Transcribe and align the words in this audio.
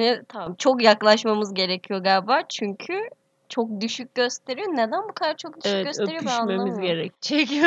Beni 0.00 0.22
tamam 0.28 0.54
çok 0.54 0.82
yaklaşmamız 0.82 1.54
gerekiyor 1.54 2.00
galiba 2.00 2.42
çünkü 2.48 3.08
çok 3.48 3.80
düşük 3.80 4.14
gösteriyor. 4.14 4.68
Neden 4.68 5.08
bu 5.08 5.12
kadar 5.12 5.36
çok 5.36 5.64
düşük 5.64 5.74
evet 5.76 5.86
gösteriyor 5.86 6.22
ben 6.26 6.40
anlamıyorum. 6.40 6.82
gerekecek. 6.82 7.50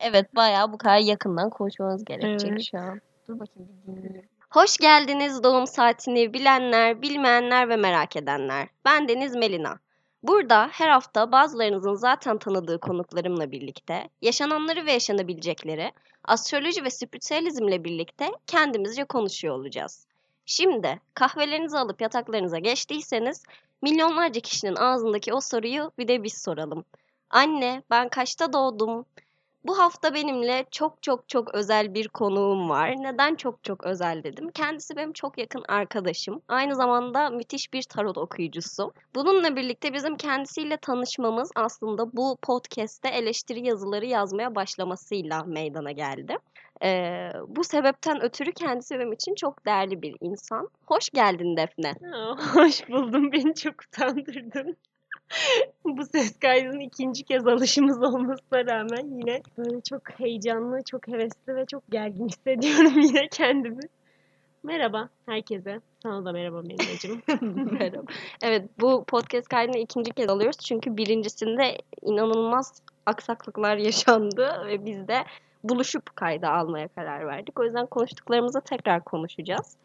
Evet 0.00 0.36
bayağı 0.36 0.72
bu 0.72 0.78
kadar 0.78 0.98
yakından 0.98 1.50
konuşmamız 1.50 2.04
gerekecek 2.04 2.50
Evet. 2.50 2.68
şu 2.70 2.78
an. 2.78 3.00
Dur 3.28 3.38
bakayım 3.38 3.68
bir 3.86 3.92
dinleyeyim. 3.92 4.28
Hoş 4.50 4.76
geldiniz 4.76 5.42
doğum 5.42 5.66
saatini 5.66 6.32
bilenler, 6.32 7.02
bilmeyenler 7.02 7.68
ve 7.68 7.76
merak 7.76 8.16
edenler. 8.16 8.68
Ben 8.84 9.08
Deniz 9.08 9.36
Melina. 9.36 9.78
Burada 10.22 10.68
her 10.72 10.88
hafta 10.88 11.32
bazılarınızın 11.32 11.94
zaten 11.94 12.38
tanıdığı 12.38 12.80
konuklarımla 12.80 13.50
birlikte 13.50 14.08
yaşananları 14.22 14.86
ve 14.86 14.92
yaşanabilecekleri 14.92 15.92
astroloji 16.24 16.84
ve 16.84 16.90
spiritüalizmle 16.90 17.84
birlikte 17.84 18.32
kendimizce 18.46 19.04
konuşuyor 19.04 19.54
olacağız. 19.54 20.06
Şimdi 20.46 21.00
kahvelerinizi 21.14 21.78
alıp 21.78 22.00
yataklarınıza 22.00 22.58
geçtiyseniz 22.58 23.42
milyonlarca 23.82 24.40
kişinin 24.40 24.76
ağzındaki 24.76 25.34
o 25.34 25.40
soruyu 25.40 25.92
bir 25.98 26.08
de 26.08 26.22
biz 26.22 26.42
soralım. 26.42 26.84
Anne 27.30 27.82
ben 27.90 28.08
kaçta 28.08 28.52
doğdum? 28.52 29.06
Bu 29.66 29.78
hafta 29.78 30.14
benimle 30.14 30.64
çok 30.70 31.02
çok 31.02 31.28
çok 31.28 31.54
özel 31.54 31.94
bir 31.94 32.08
konuğum 32.08 32.68
var. 32.68 32.90
Neden 32.90 33.34
çok 33.34 33.64
çok 33.64 33.84
özel 33.84 34.24
dedim? 34.24 34.50
Kendisi 34.50 34.96
benim 34.96 35.12
çok 35.12 35.38
yakın 35.38 35.64
arkadaşım. 35.68 36.42
Aynı 36.48 36.74
zamanda 36.74 37.30
müthiş 37.30 37.72
bir 37.72 37.82
tarot 37.82 38.18
okuyucusu. 38.18 38.92
Bununla 39.14 39.56
birlikte 39.56 39.92
bizim 39.92 40.16
kendisiyle 40.16 40.76
tanışmamız 40.76 41.50
aslında 41.54 42.16
bu 42.16 42.36
podcast'te 42.42 43.08
eleştiri 43.08 43.66
yazıları 43.66 44.06
yazmaya 44.06 44.54
başlamasıyla 44.54 45.42
meydana 45.42 45.92
geldi. 45.92 46.36
Ee, 46.82 47.30
bu 47.48 47.64
sebepten 47.64 48.22
ötürü 48.22 48.52
kendisi 48.52 48.98
benim 48.98 49.12
için 49.12 49.34
çok 49.34 49.66
değerli 49.66 50.02
bir 50.02 50.16
insan. 50.20 50.68
Hoş 50.86 51.10
geldin 51.10 51.56
Defne. 51.56 51.94
Hoş 52.54 52.88
buldum. 52.88 53.32
Beni 53.32 53.54
çok 53.54 53.74
utandırdın. 53.82 54.76
Bu 55.84 56.04
ses 56.04 56.38
kaydının 56.38 56.80
ikinci 56.80 57.22
kez 57.22 57.46
alışımız 57.46 58.02
olmasına 58.02 58.66
rağmen 58.66 59.18
yine 59.18 59.42
böyle 59.58 59.80
çok 59.80 60.10
heyecanlı, 60.10 60.82
çok 60.90 61.08
hevesli 61.08 61.56
ve 61.56 61.66
çok 61.66 61.90
gergin 61.90 62.28
hissediyorum 62.28 63.00
yine 63.00 63.28
kendimi. 63.28 63.82
Merhaba 64.62 65.08
herkese. 65.26 65.80
Sana 66.02 66.24
da 66.24 66.32
merhaba 66.32 66.62
Melina'cığım. 66.62 67.22
Merhaba. 67.72 68.02
Evet 68.42 68.68
bu 68.80 69.04
podcast 69.04 69.48
kaydını 69.48 69.78
ikinci 69.78 70.10
kez 70.10 70.28
alıyoruz. 70.28 70.58
Çünkü 70.58 70.96
birincisinde 70.96 71.78
inanılmaz 72.02 72.82
aksaklıklar 73.06 73.76
yaşandı 73.76 74.64
ve 74.66 74.86
biz 74.86 75.08
de 75.08 75.24
buluşup 75.64 76.16
kayda 76.16 76.52
almaya 76.52 76.88
karar 76.88 77.26
verdik. 77.26 77.60
O 77.60 77.64
yüzden 77.64 77.86
konuştuklarımızı 77.86 78.60
tekrar 78.60 79.04
konuşacağız. 79.04 79.76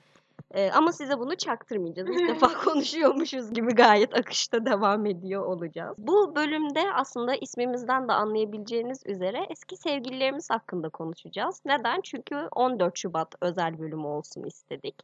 Ee, 0.51 0.71
ama 0.71 0.91
size 0.91 1.19
bunu 1.19 1.35
çaktırmayacağız. 1.35 2.09
İlk 2.09 2.29
defa 2.29 2.47
konuşuyormuşuz 2.65 3.53
gibi 3.53 3.75
gayet 3.75 4.19
akışta 4.19 4.65
devam 4.65 5.05
ediyor 5.05 5.45
olacağız. 5.45 5.95
Bu 5.97 6.35
bölümde 6.35 6.93
aslında 6.93 7.35
ismimizden 7.35 8.07
de 8.07 8.13
anlayabileceğiniz 8.13 9.01
üzere 9.05 9.47
eski 9.49 9.77
sevgililerimiz 9.77 10.49
hakkında 10.49 10.89
konuşacağız. 10.89 11.61
Neden? 11.65 12.01
Çünkü 12.01 12.35
14 12.35 12.97
Şubat 12.97 13.35
özel 13.41 13.79
bölümü 13.79 14.07
olsun 14.07 14.43
istedik. 14.43 14.95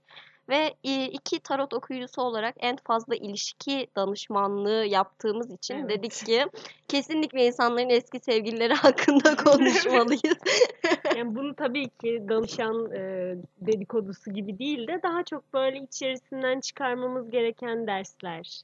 Ve 0.50 0.74
e, 0.84 1.06
iki 1.06 1.40
tarot 1.40 1.74
okuyucusu 1.74 2.22
olarak 2.22 2.56
en 2.60 2.76
fazla 2.76 3.16
ilişki 3.16 3.88
danışmanlığı 3.96 4.86
yaptığımız 4.86 5.52
için 5.52 5.76
Evet. 5.76 5.90
dedik 5.90 6.12
ki 6.12 6.46
kesinlikle 6.88 7.46
insanların 7.46 7.90
eski 7.90 8.20
sevgilileri 8.20 8.74
hakkında 8.84 9.36
konuşmalıyız. 9.36 10.38
Yani 11.16 11.36
bunu 11.36 11.56
tabii 11.56 11.90
ki 11.90 12.24
danışan 12.30 12.92
e, 12.92 13.36
dedikodusu 13.62 14.34
gibi 14.34 14.60
değil 14.60 14.88
de 14.88 15.00
daha 15.04 15.24
çok 15.24 15.54
böyle 15.54 15.78
içerisinden 15.80 16.60
çıkarmamız 16.60 17.30
gereken 17.30 17.88
dersler 17.88 18.62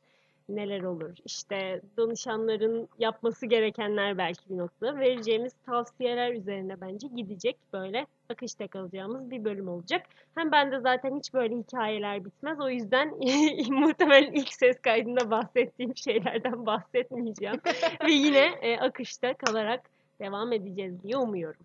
neler 0.49 0.81
olur? 0.81 1.11
İşte 1.25 1.81
danışanların 1.97 2.89
yapması 2.99 3.45
gerekenler 3.45 4.17
belki 4.17 4.49
bir 4.49 4.57
noktada 4.57 4.99
vereceğimiz 4.99 5.53
tavsiyeler 5.65 6.33
üzerine 6.33 6.81
bence 6.81 7.07
gidecek 7.07 7.57
böyle 7.73 8.07
akışta 8.29 8.67
kalacağımız 8.67 9.31
bir 9.31 9.43
bölüm 9.43 9.67
olacak. 9.67 10.05
Hem 10.35 10.51
bende 10.51 10.79
zaten 10.79 11.17
hiç 11.17 11.33
böyle 11.33 11.55
hikayeler 11.55 12.25
bitmez. 12.25 12.59
O 12.59 12.69
yüzden 12.69 13.09
muhtemelen 13.69 14.31
ilk 14.31 14.53
ses 14.53 14.81
kaydında 14.81 15.31
bahsettiğim 15.31 15.97
şeylerden 15.97 16.65
bahsetmeyeceğim. 16.65 17.61
Ve 18.05 18.11
yine 18.11 18.45
e, 18.61 18.77
akışta 18.77 19.33
kalarak 19.33 19.81
devam 20.19 20.53
edeceğiz 20.53 21.03
diye 21.03 21.17
umuyorum. 21.17 21.61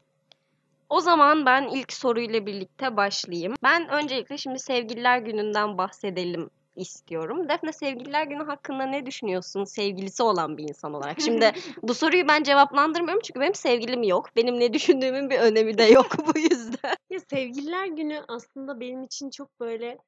O 0.88 1.00
zaman 1.00 1.46
ben 1.46 1.68
ilk 1.68 1.92
soruyla 1.92 2.46
birlikte 2.46 2.96
başlayayım. 2.96 3.54
Ben 3.62 3.88
öncelikle 3.88 4.38
şimdi 4.38 4.58
Sevgililer 4.58 5.18
Günü'nden 5.18 5.78
bahsedelim 5.78 6.50
istiyorum. 6.78 7.48
Defne 7.48 7.72
Sevgililer 7.72 8.26
Günü 8.26 8.44
hakkında 8.44 8.86
ne 8.86 9.06
düşünüyorsun 9.06 9.64
sevgilisi 9.64 10.22
olan 10.22 10.58
bir 10.58 10.68
insan 10.68 10.94
olarak? 10.94 11.20
Şimdi 11.20 11.52
bu 11.82 11.94
soruyu 11.94 12.28
ben 12.28 12.42
cevaplandırmıyorum 12.42 13.22
çünkü 13.24 13.40
benim 13.40 13.54
sevgilim 13.54 14.02
yok. 14.02 14.36
Benim 14.36 14.60
ne 14.60 14.72
düşündüğümün 14.72 15.30
bir 15.30 15.38
önemi 15.38 15.78
de 15.78 15.82
yok 15.82 16.06
bu 16.26 16.38
yüzden. 16.38 16.94
Ya 17.10 17.20
sevgililer 17.20 17.86
günü 17.86 18.24
aslında 18.28 18.80
benim 18.80 19.02
için 19.02 19.30
çok 19.30 19.60
böyle 19.60 19.98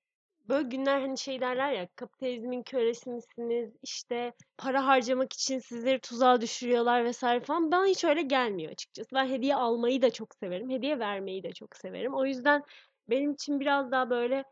böyle 0.48 0.68
günler 0.68 1.00
hani 1.00 1.18
şey 1.18 1.40
derler 1.40 1.72
ya 1.72 1.88
kapitalizmin 1.96 2.62
kölesi 2.62 3.10
misiniz 3.10 3.70
işte 3.82 4.32
para 4.58 4.86
harcamak 4.86 5.32
için 5.32 5.58
sizleri 5.58 5.98
tuzağa 6.00 6.40
düşürüyorlar 6.40 7.04
vesaire 7.04 7.40
falan 7.40 7.72
bana 7.72 7.86
hiç 7.86 8.04
öyle 8.04 8.22
gelmiyor 8.22 8.72
açıkçası. 8.72 9.14
Ben 9.14 9.28
hediye 9.28 9.54
almayı 9.54 10.02
da 10.02 10.10
çok 10.10 10.34
severim. 10.34 10.70
Hediye 10.70 10.98
vermeyi 10.98 11.42
de 11.42 11.52
çok 11.52 11.76
severim. 11.76 12.14
O 12.14 12.26
yüzden 12.26 12.62
benim 13.10 13.32
için 13.32 13.60
biraz 13.60 13.90
daha 13.90 14.10
böyle 14.10 14.44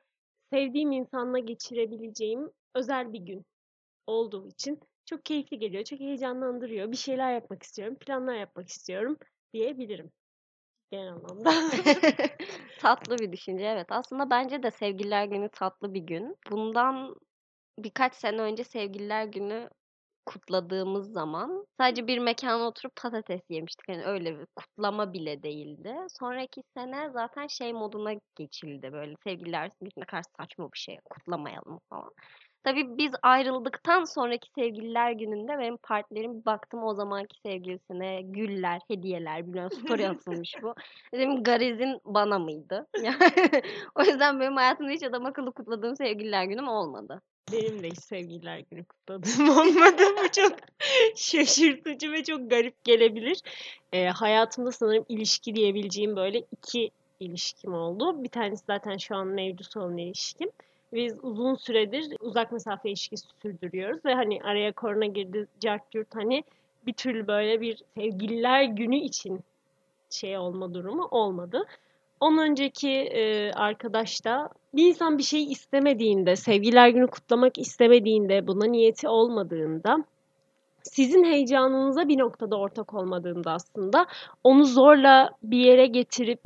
sevdiğim 0.52 0.92
insanla 0.92 1.38
geçirebileceğim 1.38 2.50
özel 2.74 3.12
bir 3.12 3.20
gün 3.20 3.46
olduğu 4.06 4.48
için 4.48 4.80
çok 5.06 5.24
keyifli 5.24 5.58
geliyor. 5.58 5.84
Çok 5.84 6.00
heyecanlandırıyor. 6.00 6.92
Bir 6.92 6.96
şeyler 6.96 7.34
yapmak 7.34 7.62
istiyorum. 7.62 7.96
Planlar 8.00 8.34
yapmak 8.34 8.68
istiyorum 8.68 9.18
diyebilirim. 9.52 10.10
Genel 10.90 11.12
anlamda. 11.12 11.50
tatlı 12.78 13.18
bir 13.18 13.32
düşünce 13.32 13.64
evet. 13.64 13.86
Aslında 13.90 14.30
bence 14.30 14.62
de 14.62 14.70
Sevgililer 14.70 15.24
Günü 15.24 15.48
tatlı 15.48 15.94
bir 15.94 16.00
gün. 16.00 16.36
Bundan 16.50 17.16
birkaç 17.78 18.14
sene 18.14 18.40
önce 18.40 18.64
Sevgililer 18.64 19.24
Günü 19.24 19.70
kutladığımız 20.28 21.12
zaman 21.12 21.66
sadece 21.80 22.06
bir 22.06 22.18
mekana 22.18 22.68
oturup 22.68 22.96
patates 22.96 23.40
yemiştik. 23.48 23.88
Yani 23.88 24.04
öyle 24.04 24.38
bir 24.38 24.46
kutlama 24.56 25.12
bile 25.12 25.42
değildi. 25.42 25.96
Sonraki 26.20 26.62
sene 26.76 27.10
zaten 27.10 27.46
şey 27.46 27.72
moduna 27.72 28.12
geçildi 28.36 28.92
böyle. 28.92 29.14
Sevgililer 29.24 29.70
ne 29.82 30.04
kadar 30.04 30.22
saçma 30.38 30.72
bir 30.72 30.78
şey. 30.78 30.98
Kutlamayalım 31.10 31.80
falan. 31.90 32.10
Tabii 32.64 32.98
biz 32.98 33.12
ayrıldıktan 33.22 34.04
sonraki 34.04 34.48
sevgililer 34.54 35.12
gününde 35.12 35.58
benim 35.58 35.76
partnerim 35.76 36.44
baktım 36.44 36.84
o 36.84 36.94
zamanki 36.94 37.40
sevgilisine 37.46 38.22
güller, 38.22 38.80
hediyeler, 38.88 39.46
biliyorum 39.46 39.78
story 39.84 40.08
atılmış 40.08 40.54
bu. 40.62 40.74
Dedim 41.14 41.42
garezin 41.42 42.00
bana 42.04 42.38
mıydı? 42.38 42.86
Yani 43.02 43.62
o 43.94 44.02
yüzden 44.02 44.40
benim 44.40 44.56
hayatımda 44.56 44.90
hiç 44.90 45.02
adam 45.02 45.26
akıllı 45.26 45.52
kutladığım 45.52 45.96
sevgililer 45.96 46.44
günüm 46.44 46.68
olmadı. 46.68 47.22
Benim 47.52 47.82
de 47.82 47.88
hiç 47.88 47.98
sevgililer 47.98 48.58
günü 48.70 48.84
kutladığım 48.84 49.48
olmadı. 49.58 50.02
Bu 50.24 50.30
çok 50.32 50.52
şaşırtıcı 51.16 52.12
ve 52.12 52.24
çok 52.24 52.50
garip 52.50 52.84
gelebilir. 52.84 53.42
Ee, 53.92 54.06
hayatımda 54.06 54.72
sanırım 54.72 55.04
ilişki 55.08 55.54
diyebileceğim 55.54 56.16
böyle 56.16 56.42
iki 56.52 56.90
ilişkim 57.20 57.74
oldu. 57.74 58.22
Bir 58.22 58.28
tanesi 58.28 58.64
zaten 58.66 58.96
şu 58.96 59.16
an 59.16 59.26
mevcut 59.26 59.76
olan 59.76 59.98
ilişkim. 59.98 60.50
Biz 60.92 61.14
uzun 61.22 61.54
süredir 61.54 62.16
uzak 62.20 62.52
mesafe 62.52 62.88
ilişkisi 62.88 63.26
sürdürüyoruz 63.42 64.04
ve 64.04 64.14
hani 64.14 64.40
araya 64.44 64.72
korona 64.72 65.06
girdi, 65.06 65.46
cart 65.60 65.90
curt 65.90 66.14
hani 66.14 66.44
bir 66.86 66.92
türlü 66.92 67.26
böyle 67.26 67.60
bir 67.60 67.82
sevgililer 67.96 68.64
günü 68.64 68.96
için 68.96 69.40
şey 70.10 70.38
olma 70.38 70.74
durumu 70.74 71.08
olmadı. 71.10 71.64
Ondan 72.20 72.50
önceki 72.50 72.90
e, 72.90 73.52
arkadaş 73.52 74.24
da 74.24 74.48
bir 74.74 74.88
insan 74.88 75.18
bir 75.18 75.22
şey 75.22 75.52
istemediğinde, 75.52 76.36
sevgililer 76.36 76.88
günü 76.88 77.06
kutlamak 77.06 77.58
istemediğinde, 77.58 78.46
buna 78.46 78.64
niyeti 78.64 79.08
olmadığında, 79.08 80.04
sizin 80.82 81.24
heyecanınıza 81.24 82.08
bir 82.08 82.18
noktada 82.18 82.56
ortak 82.56 82.94
olmadığında 82.94 83.52
aslında 83.52 84.06
onu 84.44 84.64
zorla 84.64 85.30
bir 85.42 85.58
yere 85.58 85.86
getirip 85.86 86.40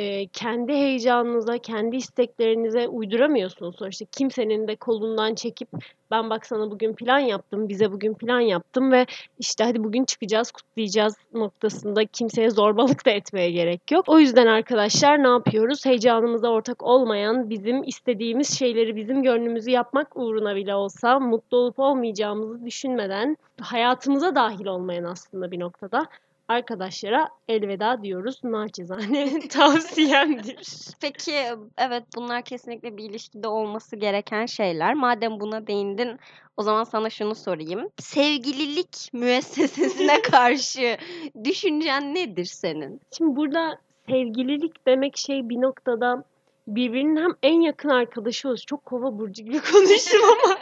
e, 0.00 0.26
kendi 0.26 0.72
heyecanınıza, 0.72 1.58
kendi 1.58 1.96
isteklerinize 1.96 2.88
uyduramıyorsunuz. 2.88 3.76
Sonuçta 3.76 4.04
kimsenin 4.04 4.68
de 4.68 4.76
kolundan 4.76 5.34
çekip 5.34 5.68
ben 6.10 6.30
bak 6.30 6.46
sana 6.46 6.70
bugün 6.70 6.94
plan 6.94 7.18
yaptım, 7.18 7.68
bize 7.68 7.92
bugün 7.92 8.14
plan 8.14 8.40
yaptım 8.40 8.92
ve 8.92 9.06
işte 9.38 9.64
hadi 9.64 9.84
bugün 9.84 10.04
çıkacağız, 10.04 10.50
kutlayacağız 10.50 11.14
noktasında 11.34 12.04
kimseye 12.04 12.50
zorbalık 12.50 13.06
da 13.06 13.10
etmeye 13.10 13.50
gerek 13.50 13.90
yok. 13.90 14.04
O 14.08 14.18
yüzden 14.18 14.46
arkadaşlar 14.46 15.22
ne 15.22 15.28
yapıyoruz? 15.28 15.86
Heyecanımıza 15.86 16.48
ortak 16.48 16.82
olmayan, 16.82 17.50
bizim 17.50 17.82
istediğimiz 17.82 18.58
şeyleri 18.58 18.96
bizim 18.96 19.22
gönlümüzü 19.22 19.70
yapmak 19.70 20.16
uğruna 20.16 20.56
bile 20.56 20.74
olsa 20.74 21.20
mutlu 21.20 21.56
olup 21.56 21.78
olmayacağımızı 21.78 22.64
düşünmeden 22.64 23.36
hayatımıza 23.60 24.34
dahil 24.34 24.66
olmayan 24.66 25.04
aslında 25.04 25.50
bir 25.50 25.60
noktada 25.60 26.06
arkadaşlara 26.50 27.28
elveda 27.48 28.02
diyoruz. 28.02 28.40
Naçizane 28.44 29.38
tavsiyemdir. 29.48 30.58
Peki 31.00 31.34
evet 31.78 32.04
bunlar 32.16 32.42
kesinlikle 32.42 32.96
bir 32.96 33.04
ilişkide 33.04 33.48
olması 33.48 33.96
gereken 33.96 34.46
şeyler. 34.46 34.94
Madem 34.94 35.40
buna 35.40 35.66
değindin 35.66 36.18
o 36.56 36.62
zaman 36.62 36.84
sana 36.84 37.10
şunu 37.10 37.34
sorayım. 37.34 37.88
Sevgililik 37.98 39.10
müessesesine 39.12 40.22
karşı 40.30 40.96
düşüncen 41.44 42.14
nedir 42.14 42.44
senin? 42.44 43.00
Şimdi 43.18 43.36
burada 43.36 43.78
sevgililik 44.08 44.86
demek 44.86 45.16
şey 45.16 45.48
bir 45.48 45.60
noktada 45.60 46.24
birbirinin 46.66 47.16
hem 47.16 47.30
en 47.42 47.60
yakın 47.60 47.88
arkadaşı 47.88 48.48
olsun. 48.48 48.66
Çok 48.66 48.84
kova 48.84 49.18
burcu 49.18 49.44
gibi 49.44 49.60
konuştum 49.72 50.20
ama 50.24 50.56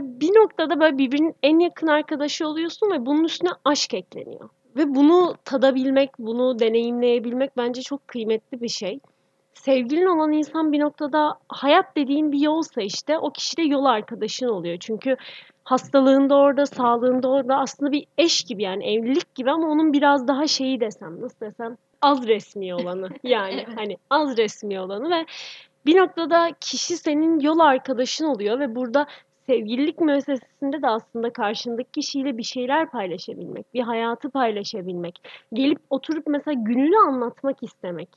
bir 0.00 0.28
noktada 0.28 0.80
böyle 0.80 0.98
birbirinin 0.98 1.34
en 1.42 1.58
yakın 1.58 1.86
arkadaşı 1.86 2.48
oluyorsun 2.48 2.90
ve 2.90 3.06
bunun 3.06 3.24
üstüne 3.24 3.50
aşk 3.64 3.94
ekleniyor. 3.94 4.48
Ve 4.76 4.94
bunu 4.94 5.34
tadabilmek, 5.44 6.10
bunu 6.18 6.58
deneyimleyebilmek 6.58 7.56
bence 7.56 7.82
çok 7.82 8.08
kıymetli 8.08 8.60
bir 8.60 8.68
şey. 8.68 9.00
Sevgilin 9.54 10.06
olan 10.06 10.32
insan 10.32 10.72
bir 10.72 10.80
noktada 10.80 11.38
hayat 11.48 11.96
dediğin 11.96 12.32
bir 12.32 12.40
yolsa 12.40 12.82
işte 12.82 13.18
o 13.18 13.30
kişi 13.30 13.56
de 13.56 13.62
yol 13.62 13.84
arkadaşın 13.84 14.48
oluyor. 14.48 14.76
Çünkü 14.80 15.16
hastalığında 15.64 16.36
orada, 16.36 16.66
sağlığında 16.66 17.28
orada 17.28 17.56
aslında 17.56 17.92
bir 17.92 18.06
eş 18.18 18.42
gibi 18.42 18.62
yani 18.62 18.86
evlilik 18.86 19.34
gibi 19.34 19.50
ama 19.50 19.68
onun 19.68 19.92
biraz 19.92 20.28
daha 20.28 20.46
şeyi 20.46 20.80
desem 20.80 21.20
nasıl 21.20 21.40
desem 21.40 21.76
az 22.02 22.26
resmi 22.26 22.74
olanı 22.74 23.08
yani 23.22 23.66
hani 23.76 23.96
az 24.10 24.36
resmi 24.36 24.80
olanı 24.80 25.10
ve 25.10 25.26
bir 25.86 25.96
noktada 25.96 26.50
kişi 26.60 26.96
senin 26.96 27.40
yol 27.40 27.58
arkadaşın 27.58 28.24
oluyor 28.24 28.60
ve 28.60 28.74
burada 28.74 29.06
sevgililik 29.46 30.00
müessesesinde 30.00 30.82
de 30.82 30.88
aslında 30.88 31.30
karşındaki 31.30 31.90
kişiyle 31.90 32.38
bir 32.38 32.42
şeyler 32.42 32.90
paylaşabilmek, 32.90 33.74
bir 33.74 33.80
hayatı 33.80 34.30
paylaşabilmek, 34.30 35.20
gelip 35.52 35.78
oturup 35.90 36.26
mesela 36.26 36.62
gününü 36.62 36.96
anlatmak 36.96 37.62
istemek. 37.62 38.08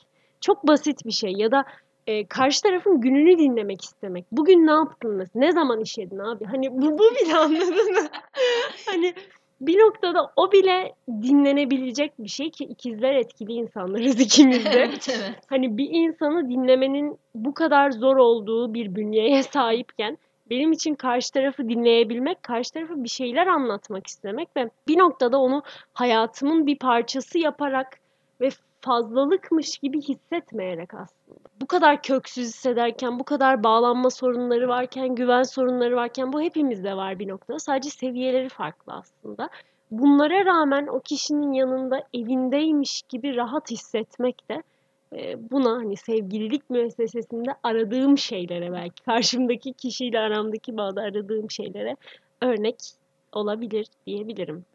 Çok 0.41 0.67
basit 0.67 1.05
bir 1.05 1.11
şey 1.11 1.31
ya 1.31 1.51
da 1.51 1.65
e, 2.07 2.25
karşı 2.25 2.61
tarafın 2.61 3.01
gününü 3.01 3.39
dinlemek 3.39 3.81
istemek. 3.81 4.25
Bugün 4.31 4.67
ne 4.67 4.71
yaptın 4.71 5.11
mesela? 5.11 5.45
Ne 5.45 5.51
zaman 5.51 5.81
işledin 5.81 6.19
abi? 6.19 6.45
Hani 6.45 6.71
bu, 6.71 6.99
bu 6.99 7.03
bile 7.11 7.35
anladın 7.37 7.93
mı? 7.93 8.07
hani 8.85 9.13
bir 9.61 9.79
noktada 9.79 10.31
o 10.35 10.51
bile 10.51 10.93
dinlenebilecek 11.07 12.11
bir 12.19 12.29
şey 12.29 12.51
ki 12.51 12.63
ikizler 12.63 13.15
etkili 13.15 13.51
insanlarız 13.51 14.19
ikimiz 14.19 14.65
de. 14.65 14.69
evet 14.69 15.07
evet. 15.09 15.35
Hani 15.47 15.77
bir 15.77 15.89
insanı 15.91 16.49
dinlemenin 16.49 17.17
bu 17.35 17.53
kadar 17.53 17.91
zor 17.91 18.17
olduğu 18.17 18.73
bir 18.73 18.95
bünyeye 18.95 19.43
sahipken 19.53 20.17
benim 20.49 20.71
için 20.71 20.95
karşı 20.95 21.31
tarafı 21.31 21.69
dinleyebilmek, 21.69 22.43
karşı 22.43 22.73
tarafa 22.73 23.03
bir 23.03 23.09
şeyler 23.09 23.47
anlatmak 23.47 24.07
istemek 24.07 24.49
ve 24.57 24.69
bir 24.87 24.97
noktada 24.97 25.37
onu 25.37 25.63
hayatımın 25.93 26.67
bir 26.67 26.77
parçası 26.77 27.39
yaparak 27.39 27.99
ve 28.41 28.49
fazlalıkmış 28.81 29.77
gibi 29.77 30.01
hissetmeyerek 30.01 30.93
aslında. 30.93 31.39
Bu 31.61 31.67
kadar 31.67 32.01
köksüz 32.01 32.47
hissederken, 32.47 33.19
bu 33.19 33.23
kadar 33.23 33.63
bağlanma 33.63 34.09
sorunları 34.09 34.67
varken, 34.67 35.15
güven 35.15 35.43
sorunları 35.43 35.95
varken 35.95 36.33
bu 36.33 36.41
hepimizde 36.41 36.97
var 36.97 37.19
bir 37.19 37.27
noktada. 37.27 37.59
Sadece 37.59 37.89
seviyeleri 37.89 38.49
farklı 38.49 38.93
aslında. 38.93 39.49
Bunlara 39.91 40.45
rağmen 40.45 40.87
o 40.87 40.99
kişinin 40.99 41.53
yanında 41.53 42.03
evindeymiş 42.13 43.01
gibi 43.09 43.35
rahat 43.35 43.71
hissetmek 43.71 44.49
de 44.49 44.63
buna 45.51 45.71
hani 45.71 45.97
sevgililik 45.97 46.69
müessesesinde 46.69 47.51
aradığım 47.63 48.17
şeylere 48.17 48.71
belki 48.71 49.03
karşımdaki 49.03 49.73
kişiyle 49.73 50.19
aramdaki 50.19 50.77
bağda 50.77 51.01
aradığım 51.01 51.51
şeylere 51.51 51.95
örnek 52.41 52.75
olabilir 53.31 53.87
diyebilirim. 54.07 54.65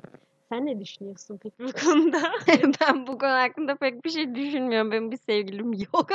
Sen 0.48 0.66
ne 0.66 0.80
düşünüyorsun 0.80 1.38
peki 1.42 1.56
bu 1.58 1.72
konuda? 1.72 2.32
ben 2.80 3.06
bu 3.06 3.18
konu 3.18 3.30
hakkında 3.30 3.76
pek 3.76 4.04
bir 4.04 4.10
şey 4.10 4.34
düşünmüyorum. 4.34 4.90
Benim 4.90 5.10
bir 5.10 5.16
sevgilim 5.16 5.72
yok. 5.72 6.08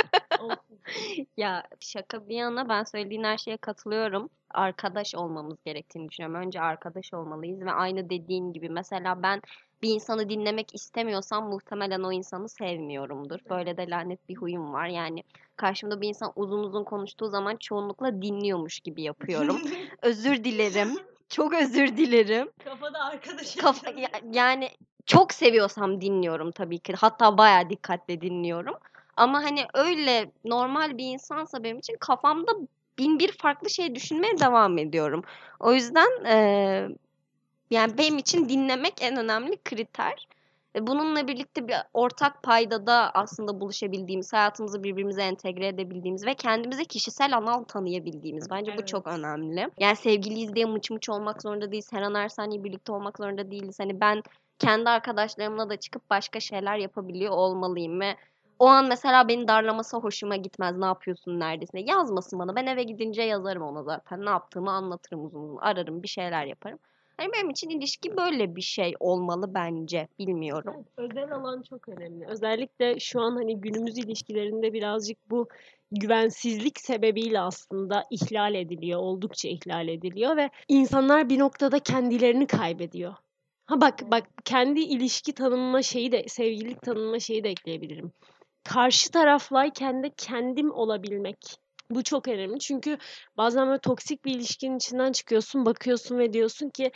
ya 1.38 1.63
şaka 1.80 2.30
bir 2.30 2.36
yana 2.36 2.69
ben 2.69 2.83
söylediğin 2.83 3.24
her 3.24 3.38
şeye 3.38 3.57
katılıyorum. 3.57 4.30
Arkadaş 4.50 5.15
olmamız 5.15 5.57
gerektiğini 5.65 6.10
düşünüyorum. 6.10 6.48
Önce 6.48 6.62
arkadaş 6.62 7.13
olmalıyız 7.13 7.62
ve 7.62 7.72
aynı 7.72 8.10
dediğin 8.10 8.54
gibi 8.54 8.69
mesela 8.69 9.24
ben 9.24 9.42
bir 9.81 9.90
insanı 9.90 10.30
dinlemek 10.30 10.76
istemiyorsam 10.76 11.50
muhtemelen 11.50 12.04
o 12.04 12.12
insanı 12.12 12.50
sevmiyorumdur. 12.50 13.40
Böyle 13.50 13.78
de 13.78 13.90
lanet 13.90 14.30
bir 14.30 14.36
huyum 14.36 14.74
var. 14.74 14.88
Yani 14.88 15.24
karşımda 15.56 16.02
bir 16.02 16.08
insan 16.08 16.31
uzun 16.36 16.60
uzun 16.60 16.84
konuştuğu 16.84 17.30
zaman 17.30 17.58
çoğunlukla 17.58 18.22
dinliyormuş 18.22 18.80
gibi 18.80 19.02
yapıyorum. 19.02 19.62
özür 20.02 20.44
dilerim. 20.44 20.96
Çok 21.30 21.54
özür 21.54 21.98
dilerim. 21.98 22.50
Kafada 22.64 23.00
arkadaş 23.00 23.56
Kafa, 23.56 23.92
yani 24.34 24.70
çok 25.06 25.34
seviyorsam 25.34 26.02
dinliyorum 26.02 26.52
tabii 26.52 26.80
ki. 26.80 26.94
Hatta 26.94 27.38
bayağı 27.38 27.70
dikkatle 27.70 28.22
dinliyorum. 28.22 28.75
Ama 29.18 29.44
hani 29.44 29.66
öyle 29.74 30.32
normal 30.46 30.98
bir 30.98 31.06
insansa 31.06 31.64
benim 31.64 31.80
için 31.80 31.98
kafamda 32.00 32.52
bin 32.98 33.20
bir 33.20 33.32
farklı 33.32 33.70
şey 33.70 33.96
düşünmeye 33.96 34.40
devam 34.40 34.78
ediyorum. 34.78 35.24
O 35.60 35.74
yüzden 35.74 36.25
e, 36.25 36.90
yani 37.69 37.98
benim 37.98 38.18
için 38.18 38.50
dinlemek 38.50 38.94
en 39.01 39.18
önemli 39.18 39.57
kriter. 39.63 40.27
Bununla 40.80 41.27
birlikte 41.27 41.68
bir 41.68 41.75
ortak 41.94 42.44
paydada 42.44 43.12
aslında 43.13 43.62
buluşabildiğimiz, 43.62 44.33
hayatımızı 44.33 44.83
birbirimize 44.83 45.21
entegre 45.21 45.68
edebildiğimiz 45.68 46.25
ve 46.25 46.33
kendimize 46.33 46.86
kişisel 46.86 47.38
anal 47.38 47.63
tanıyabildiğimiz. 47.63 48.50
Bence 48.50 48.71
evet. 48.71 48.81
bu 48.81 48.86
çok 48.86 49.07
önemli. 49.07 49.69
Yani 49.80 49.95
sevgiliyiz 49.95 50.56
diye 50.56 50.66
mıç 50.66 50.92
mıç 50.92 51.10
olmak 51.10 51.42
zorunda 51.42 51.71
değiliz. 51.71 51.94
Her 51.94 52.01
an 52.01 52.16
her 52.16 52.30
saniye 52.30 52.63
birlikte 52.63 52.92
olmak 52.92 53.18
zorunda 53.18 53.51
değiliz. 53.51 53.80
Hani 53.80 54.00
ben 54.00 54.24
kendi 54.60 54.89
arkadaşlarımla 54.89 55.69
da 55.69 55.77
çıkıp 55.77 56.10
başka 56.10 56.39
şeyler 56.39 56.77
yapabiliyor 56.77 57.31
olmalıyım 57.31 58.00
ve 58.00 58.15
o 58.60 58.65
an 58.68 58.86
mesela 58.86 59.27
beni 59.27 59.48
darlaması 59.48 59.98
hoşuma 59.98 60.36
gitmez. 60.36 60.77
Ne 60.77 60.86
yapıyorsun 60.86 61.39
neredesin? 61.39 61.77
Yazmasın 61.77 62.39
bana. 62.39 62.56
Ben 62.56 62.65
eve 62.65 62.83
gidince 62.83 63.22
yazarım 63.22 63.63
ona 63.63 63.83
zaten. 63.83 64.25
Ne 64.25 64.30
yaptığımı 64.30 64.72
anlatırım 64.72 65.25
uzun 65.25 65.44
uzun. 65.44 65.57
Ararım 65.57 66.04
bir 66.04 66.07
şeyler 66.07 66.45
yaparım. 66.45 66.80
Yani 67.19 67.31
benim 67.33 67.50
için 67.50 67.69
ilişki 67.69 68.18
böyle 68.18 68.56
bir 68.56 68.62
şey 68.62 68.94
olmalı 69.00 69.54
bence. 69.54 70.07
Bilmiyorum. 70.19 70.74
Evet, 70.75 70.88
özel 70.98 71.31
alan 71.31 71.62
çok 71.69 71.89
önemli. 71.89 72.25
Özellikle 72.27 73.00
şu 73.00 73.21
an 73.21 73.36
hani 73.36 73.62
günümüz 73.62 73.98
ilişkilerinde 73.98 74.74
birazcık 74.74 75.30
bu 75.30 75.48
güvensizlik 75.92 76.79
sebebiyle 76.79 77.39
aslında 77.39 78.05
ihlal 78.10 78.55
ediliyor. 78.55 79.00
Oldukça 79.00 79.50
ihlal 79.50 79.88
ediliyor 79.88 80.38
ve 80.38 80.50
insanlar 80.67 81.29
bir 81.29 81.39
noktada 81.39 81.79
kendilerini 81.79 82.48
kaybediyor. 82.48 83.13
Ha 83.65 83.82
bak 83.82 84.12
bak 84.12 84.24
kendi 84.46 84.79
ilişki 84.79 85.34
tanımma 85.34 85.82
şeyi 85.82 86.12
de 86.12 86.24
sevgililik 86.27 86.82
tanımma 86.82 87.20
şeyi 87.20 87.44
de 87.44 87.50
ekleyebilirim. 87.50 88.12
Karşı 88.63 89.12
taraflayken 89.12 90.03
de 90.03 90.12
kendim 90.17 90.72
olabilmek. 90.72 91.60
Bu 91.91 92.03
çok 92.03 92.27
önemli. 92.27 92.60
Çünkü 92.60 92.98
bazen 93.38 93.67
böyle 93.67 93.79
toksik 93.79 94.25
bir 94.25 94.36
ilişkinin 94.36 94.77
içinden 94.77 95.12
çıkıyorsun, 95.12 95.65
bakıyorsun 95.65 96.17
ve 96.19 96.34
diyorsun 96.34 96.69
ki 96.69 96.91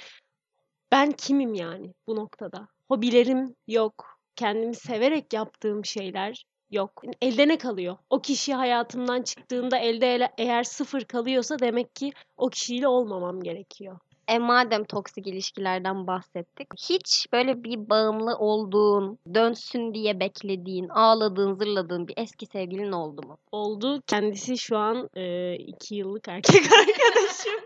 ben 0.91 1.12
kimim 1.12 1.53
yani 1.53 1.93
bu 2.07 2.15
noktada? 2.15 2.67
Hobilerim 2.88 3.55
yok. 3.67 4.19
Kendimi 4.35 4.75
severek 4.75 5.33
yaptığım 5.33 5.85
şeyler 5.85 6.45
yok. 6.71 7.03
Elde 7.21 7.47
ne 7.47 7.57
kalıyor? 7.57 7.97
O 8.09 8.21
kişi 8.21 8.53
hayatımdan 8.53 9.21
çıktığında 9.21 9.77
elde 9.77 10.31
eğer 10.38 10.63
sıfır 10.63 11.01
kalıyorsa 11.01 11.59
demek 11.59 11.95
ki 11.95 12.12
o 12.38 12.50
kişiyle 12.50 12.88
olmamam 12.88 13.41
gerekiyor. 13.41 14.00
E 14.27 14.39
madem 14.39 14.84
toksik 14.84 15.27
ilişkilerden 15.27 16.08
bahsettik. 16.08 16.68
Hiç 16.89 17.27
böyle 17.34 17.63
bir 17.63 17.89
bağımlı 17.89 18.38
olduğun, 18.38 19.20
dönsün 19.34 19.94
diye 19.94 20.20
beklediğin, 20.20 20.89
ağladığın, 20.89 21.53
zırladığın 21.56 22.08
bir 22.08 22.13
eski 22.18 22.46
sevgilin 22.46 22.92
oldu 22.92 23.27
mu? 23.27 23.38
Oldu. 23.51 24.01
Kendisi 24.08 24.58
şu 24.58 24.77
an 24.77 25.10
e, 25.15 25.56
iki 25.56 25.96
yıllık 25.96 26.27
erkek 26.27 26.56
arkadaşım. 26.80 27.63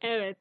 evet. 0.00 0.36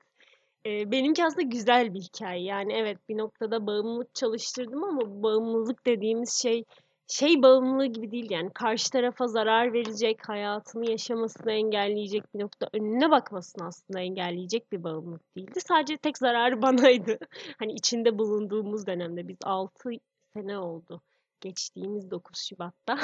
E, 0.65 0.91
benimki 0.91 1.25
aslında 1.25 1.41
güzel 1.41 1.93
bir 1.93 2.01
hikaye. 2.01 2.43
Yani 2.43 2.73
evet 2.73 2.97
bir 3.09 3.17
noktada 3.17 3.67
bağımlılık 3.67 4.15
çalıştırdım 4.15 4.83
ama 4.83 5.23
bağımlılık 5.23 5.85
dediğimiz 5.85 6.33
şey 6.41 6.63
şey 7.09 7.41
bağımlılığı 7.41 7.85
gibi 7.85 8.11
değil 8.11 8.31
yani 8.31 8.49
karşı 8.53 8.91
tarafa 8.91 9.27
zarar 9.27 9.73
verecek, 9.73 10.29
hayatını 10.29 10.91
yaşamasını 10.91 11.51
engelleyecek 11.51 12.33
bir 12.33 12.39
nokta 12.39 12.69
önüne 12.73 13.11
bakmasını 13.11 13.65
aslında 13.65 13.99
engelleyecek 13.99 14.71
bir 14.71 14.83
bağımlılık 14.83 15.35
değildi. 15.35 15.59
Sadece 15.61 15.97
tek 15.97 16.17
zararı 16.17 16.61
banaydı. 16.61 17.19
hani 17.59 17.73
içinde 17.73 18.17
bulunduğumuz 18.17 18.87
dönemde 18.87 19.27
biz 19.27 19.37
6 19.43 19.89
sene 20.33 20.57
oldu. 20.57 21.01
Geçtiğimiz 21.41 22.11
9 22.11 22.37
Şubat'ta 22.47 22.99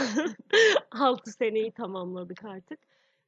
6 0.91 1.31
seneyi 1.31 1.71
tamamladık 1.71 2.45
artık. 2.45 2.79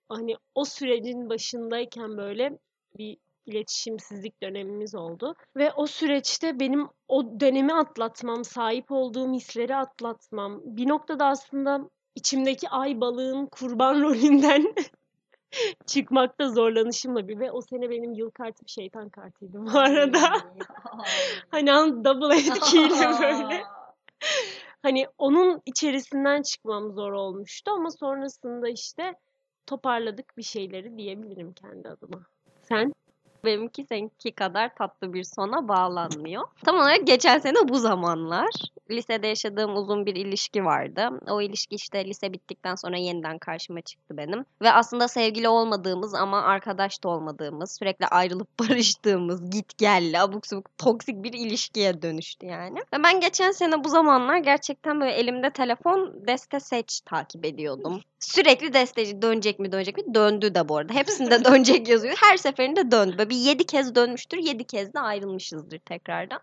Hani 0.10 0.36
o 0.55 0.65
sürecin 0.65 1.29
başındayken 1.29 2.17
böyle 2.17 2.57
bir 2.98 3.17
iletişimsizlik 3.48 4.44
dönemimiz 4.44 4.96
oldu. 4.96 5.36
Ve 5.56 5.72
o 5.74 5.88
süreçte 5.88 6.60
benim 6.60 6.88
o 7.08 7.39
dönemi 7.39 7.74
atlatmam, 7.74 8.44
sahip 8.44 8.92
olduğum 8.92 9.34
hisleri 9.34 9.75
atlatmam, 9.75 10.62
bir 10.66 10.88
noktada 10.88 11.25
aslında 11.25 11.89
içimdeki 12.16 12.70
ay 12.70 13.01
balığın 13.01 13.46
kurban 13.46 14.01
rolünden 14.04 14.74
çıkmakta 15.86 16.50
zorlanışımla 16.50 17.27
bir 17.27 17.39
ve 17.39 17.51
o 17.51 17.62
sene 17.62 17.89
benim 17.89 18.13
yıl 18.13 18.30
kartım 18.30 18.68
şeytan 18.68 19.10
kartıydı 19.10 19.60
bu 19.66 19.80
arada. 19.80 20.20
hani 21.51 21.74
an 21.74 22.06
double 22.06 22.38
etkiyle 22.38 23.10
böyle. 23.22 23.63
hani 24.84 25.08
onun 25.18 25.62
içerisinden 25.66 26.42
çıkmam 26.42 26.92
zor 26.92 27.12
olmuştu 27.12 27.72
ama 27.72 27.92
sonrasında 27.92 28.70
işte 28.70 29.13
toparladık 29.66 30.38
bir 30.38 30.44
şeyleri 30.44 30.98
diyebilirim 30.98 31.54
kendi 31.54 31.89
adıma. 31.89 32.25
Sen? 32.62 32.94
Benimki 33.46 33.86
seninki 33.89 34.32
kadar 34.32 34.75
tatlı 34.75 35.13
bir 35.13 35.24
sona 35.24 35.67
bağlanmıyor. 35.67 36.44
Tam 36.65 36.75
olarak 36.75 37.08
geçen 37.08 37.39
sene 37.39 37.70
bu 37.70 37.77
zamanlar 37.79 38.50
lisede 38.91 39.27
yaşadığım 39.27 39.77
uzun 39.77 40.06
bir 40.06 40.15
ilişki 40.15 40.65
vardı. 40.65 41.10
O 41.29 41.41
ilişki 41.41 41.75
işte 41.75 42.06
lise 42.06 42.34
bittikten 42.34 42.75
sonra 42.75 42.98
yeniden 42.98 43.38
karşıma 43.38 43.82
çıktı 43.82 44.17
benim. 44.17 44.46
Ve 44.62 44.72
aslında 44.72 45.08
sevgili 45.08 45.50
olmadığımız 45.50 46.13
ama 46.13 46.41
arkadaş 46.41 47.03
da 47.03 47.10
olmadığımız, 47.10 47.72
sürekli 47.72 48.08
ayrılıp 48.08 48.48
barıştığımız, 48.60 49.50
git 49.50 49.77
gelli, 49.77 50.20
abuk 50.20 50.48
subuk, 50.48 50.77
toksik 50.77 51.24
bir 51.24 51.34
ilişkiye 51.34 52.01
dönüştü 52.01 52.46
yani. 52.46 52.79
Ve 52.94 53.03
ben 53.03 53.20
geçen 53.20 53.51
sene 53.51 53.84
bu 53.84 53.89
zamanlar 53.89 54.38
gerçekten 54.38 55.01
böyle 55.01 55.12
elimde 55.12 55.50
telefon 55.50 56.13
deste 56.27 56.60
seç 56.60 57.01
takip 57.01 57.46
ediyordum. 57.46 58.01
Sürekli 58.20 58.74
desteci 58.74 59.22
dönecek 59.22 59.60
mi 59.60 59.72
dönecek 59.72 59.98
mi? 59.98 60.13
Döndü 60.13 60.56
de 60.56 60.70
bu 60.70 60.77
arada. 60.77 60.94
Hepsinde 60.94 61.46
dönecek 61.46 61.88
yazıyor. 61.88 62.15
Her 62.24 62.38
seferinde 62.38 62.91
döndü. 62.91 63.17
Böyle 63.17 63.26
bir 63.29 63.36
yedi 63.36 63.65
kez 63.65 63.96
dönmüştür. 63.96 64.38
Yedi 64.38 64.63
kez 64.63 64.93
de 64.93 65.00
ayrılmışızdır 65.00 65.79
tekrardan. 65.79 66.39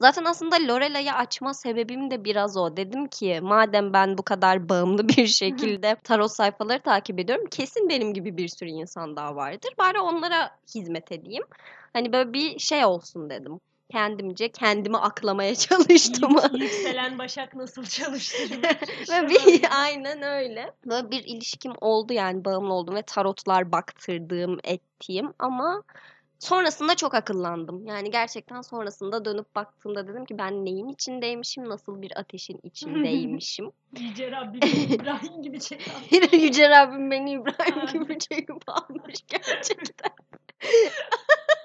Zaten 0.00 0.24
aslında 0.24 0.56
Lorela'yı 0.56 1.12
açma 1.12 1.54
sebebim 1.54 2.10
de 2.10 2.24
biraz 2.24 2.56
o. 2.56 2.76
Dedim 2.76 3.06
ki 3.08 3.40
madem 3.42 3.92
ben 3.92 4.18
bu 4.18 4.22
kadar 4.22 4.68
bağımlı 4.68 5.08
bir 5.08 5.26
şekilde 5.26 5.96
tarot 6.04 6.32
sayfaları 6.32 6.82
takip 6.82 7.18
ediyorum. 7.18 7.44
Kesin 7.50 7.88
benim 7.88 8.14
gibi 8.14 8.36
bir 8.36 8.48
sürü 8.48 8.68
insan 8.68 9.16
daha 9.16 9.36
vardır. 9.36 9.70
Bari 9.78 10.00
onlara 10.00 10.50
hizmet 10.74 11.12
edeyim. 11.12 11.44
Hani 11.92 12.12
böyle 12.12 12.32
bir 12.32 12.58
şey 12.58 12.84
olsun 12.84 13.30
dedim 13.30 13.60
kendimce 13.90 14.48
kendimi 14.48 14.98
aklamaya 14.98 15.54
çalıştım. 15.54 16.36
Yük, 16.52 16.62
yükselen 16.62 17.18
Başak 17.18 17.54
nasıl 17.54 17.84
çalıştırır? 17.84 18.62
ve 19.10 19.28
bir 19.28 19.64
aynen 19.82 20.22
öyle. 20.22 20.72
Böyle 20.86 21.10
bir 21.10 21.24
ilişkim 21.24 21.72
oldu 21.80 22.12
yani 22.12 22.44
bağımlı 22.44 22.72
oldum 22.72 22.94
ve 22.94 23.02
tarotlar 23.02 23.72
baktırdığım, 23.72 24.58
ettiğim 24.64 25.32
ama 25.38 25.82
sonrasında 26.38 26.94
çok 26.94 27.14
akıllandım. 27.14 27.86
Yani 27.86 28.10
gerçekten 28.10 28.60
sonrasında 28.60 29.24
dönüp 29.24 29.54
baktığımda 29.54 30.08
dedim 30.08 30.24
ki 30.24 30.38
ben 30.38 30.64
neyin 30.64 30.88
içindeymişim, 30.88 31.68
nasıl 31.68 32.02
bir 32.02 32.20
ateşin 32.20 32.60
içindeymişim. 32.62 33.72
Yüce 33.98 34.30
Rabbim 34.30 34.60
İbrahim 34.90 35.42
gibi 35.42 35.60
çekip 35.60 35.94
almış. 35.94 36.32
Yüce 36.32 36.70
Rabbim 36.70 37.10
beni 37.10 37.32
İbrahim 37.32 38.04
gibi 38.04 38.18
çekip 38.18 38.68
almış 38.68 39.24
gerçekten. 39.28 40.12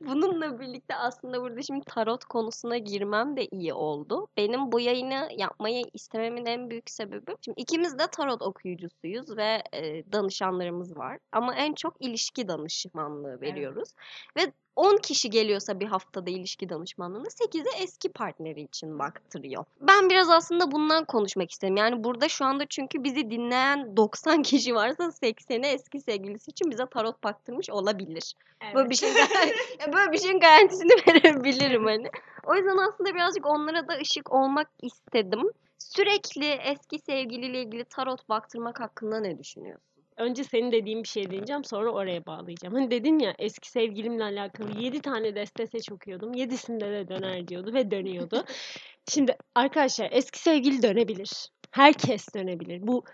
Bununla 0.00 0.60
birlikte 0.60 0.94
aslında 0.94 1.40
burada 1.40 1.62
şimdi 1.62 1.84
tarot 1.84 2.24
konusuna 2.24 2.78
girmem 2.78 3.36
de 3.36 3.46
iyi 3.46 3.74
oldu. 3.74 4.28
Benim 4.36 4.72
bu 4.72 4.80
yayını 4.80 5.28
yapmayı 5.36 5.84
istememin 5.92 6.46
en 6.46 6.70
büyük 6.70 6.90
sebebi 6.90 7.36
şimdi 7.44 7.60
ikimiz 7.60 7.98
de 7.98 8.06
tarot 8.06 8.42
okuyucusuyuz 8.42 9.36
ve 9.36 9.62
e, 9.72 10.12
danışanlarımız 10.12 10.96
var. 10.96 11.18
Ama 11.32 11.54
en 11.54 11.74
çok 11.74 11.96
ilişki 12.00 12.48
danışmanlığı 12.48 13.40
veriyoruz. 13.40 13.88
Evet. 14.36 14.48
Ve 14.48 14.52
10 14.76 14.96
kişi 14.96 15.30
geliyorsa 15.30 15.80
bir 15.80 15.86
haftada 15.86 16.30
ilişki 16.30 16.68
danışmanlığına 16.68 17.26
8'i 17.26 17.82
eski 17.82 18.08
partneri 18.08 18.60
için 18.60 18.98
baktırıyor. 18.98 19.64
Ben 19.80 20.10
biraz 20.10 20.30
aslında 20.30 20.70
bundan 20.70 21.04
konuşmak 21.04 21.50
istedim. 21.50 21.76
Yani 21.76 22.04
burada 22.04 22.28
şu 22.28 22.44
anda 22.44 22.66
çünkü 22.66 23.04
bizi 23.04 23.30
dinleyen 23.30 23.96
90 23.96 24.42
kişi 24.42 24.74
varsa 24.74 25.04
80'i 25.04 25.66
eski 25.66 26.00
sevgilisi 26.00 26.50
için 26.50 26.70
bize 26.70 26.86
tarot 26.86 27.24
baktırmış 27.24 27.70
olabilir. 27.70 28.34
Evet. 28.60 28.74
Böyle 28.74 28.90
bir 28.90 28.94
şey 28.94 29.10
böyle 29.92 30.12
bir 30.12 30.18
şeyin 30.18 30.40
garantisini 30.40 30.90
verebilirim 31.08 31.84
hani. 31.84 32.10
O 32.44 32.54
yüzden 32.54 32.76
aslında 32.76 33.14
birazcık 33.14 33.46
onlara 33.46 33.88
da 33.88 33.94
ışık 34.02 34.32
olmak 34.32 34.68
istedim. 34.82 35.42
Sürekli 35.78 36.46
eski 36.46 36.98
sevgiliyle 36.98 37.62
ilgili 37.62 37.84
tarot 37.84 38.28
baktırmak 38.28 38.80
hakkında 38.80 39.20
ne 39.20 39.38
düşünüyorsun? 39.38 39.91
Önce 40.16 40.44
senin 40.44 40.72
dediğin 40.72 41.02
bir 41.02 41.08
şey 41.08 41.30
diyeceğim 41.30 41.64
sonra 41.64 41.90
oraya 41.90 42.26
bağlayacağım. 42.26 42.74
Hani 42.74 42.90
dedin 42.90 43.18
ya 43.18 43.34
eski 43.38 43.70
sevgilimle 43.70 44.24
alakalı 44.24 44.80
7 44.80 45.00
tane 45.00 45.34
deste 45.34 45.66
seç 45.66 45.92
okuyordum. 45.92 46.34
7'sinde 46.34 46.92
de 46.92 47.08
döner 47.08 47.48
diyordu 47.48 47.74
ve 47.74 47.90
dönüyordu. 47.90 48.44
Şimdi 49.10 49.36
arkadaşlar 49.54 50.08
eski 50.12 50.38
sevgili 50.38 50.82
dönebilir. 50.82 51.48
Herkes 51.70 52.34
dönebilir. 52.34 52.86
Bu 52.86 53.04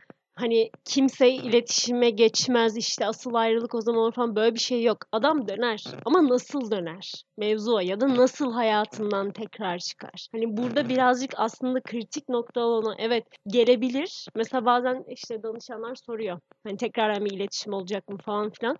hani 0.40 0.70
kimse 0.84 1.30
iletişime 1.30 2.10
geçmez 2.10 2.76
işte 2.76 3.06
asıl 3.06 3.34
ayrılık 3.34 3.74
o 3.74 3.80
zaman 3.80 4.10
falan 4.10 4.36
böyle 4.36 4.54
bir 4.54 4.60
şey 4.60 4.82
yok. 4.82 4.98
Adam 5.12 5.48
döner 5.48 5.84
ama 6.04 6.28
nasıl 6.28 6.70
döner? 6.70 7.24
Mevzu 7.36 7.74
o 7.74 7.80
ya 7.80 8.00
da 8.00 8.16
nasıl 8.16 8.52
hayatından 8.52 9.30
tekrar 9.30 9.78
çıkar? 9.78 10.28
Hani 10.32 10.56
burada 10.56 10.88
birazcık 10.88 11.30
aslında 11.36 11.80
kritik 11.80 12.28
nokta 12.28 12.60
olan 12.60 12.96
evet 12.98 13.24
gelebilir. 13.46 14.26
Mesela 14.34 14.64
bazen 14.66 15.04
işte 15.08 15.42
danışanlar 15.42 15.94
soruyor. 15.94 16.40
Hani 16.64 16.76
tekrar 16.76 17.24
bir 17.24 17.30
iletişim 17.30 17.72
olacak 17.72 18.08
mı 18.08 18.18
falan 18.18 18.50
filan. 18.50 18.76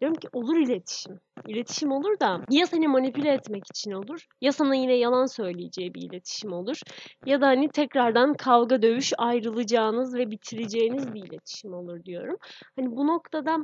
Diyorum 0.00 0.16
ki 0.16 0.28
olur 0.32 0.56
iletişim. 0.56 1.20
İletişim 1.46 1.92
olur 1.92 2.20
da 2.20 2.40
ya 2.50 2.66
seni 2.66 2.88
manipüle 2.88 3.32
etmek 3.32 3.66
için 3.66 3.92
olur 3.92 4.26
ya 4.40 4.52
sana 4.52 4.74
yine 4.74 4.94
yalan 4.94 5.26
söyleyeceği 5.26 5.94
bir 5.94 6.02
iletişim 6.02 6.52
olur. 6.52 6.80
Ya 7.26 7.40
da 7.40 7.46
hani 7.46 7.68
tekrardan 7.68 8.34
kavga 8.34 8.82
dövüş 8.82 9.12
ayrılacağınız 9.18 10.14
ve 10.14 10.30
bitireceğiniz 10.30 11.14
bir 11.14 11.22
iletişim 11.22 11.74
olur 11.74 12.04
diyorum. 12.04 12.36
Hani 12.76 12.96
bu 12.96 13.06
noktada 13.06 13.58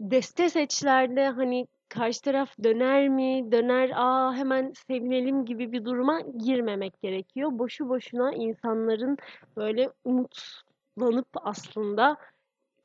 deste 0.00 0.48
seçlerde 0.48 1.28
hani 1.28 1.66
karşı 1.88 2.22
taraf 2.22 2.50
döner 2.64 3.08
mi, 3.08 3.52
döner 3.52 3.90
aa 3.94 4.34
hemen 4.34 4.72
sevinelim 4.88 5.44
gibi 5.44 5.72
bir 5.72 5.84
duruma 5.84 6.20
girmemek 6.20 7.02
gerekiyor. 7.02 7.50
Boşu 7.52 7.88
boşuna 7.88 8.32
insanların 8.32 9.16
böyle 9.56 9.90
umutlanıp 10.04 11.28
aslında 11.34 12.16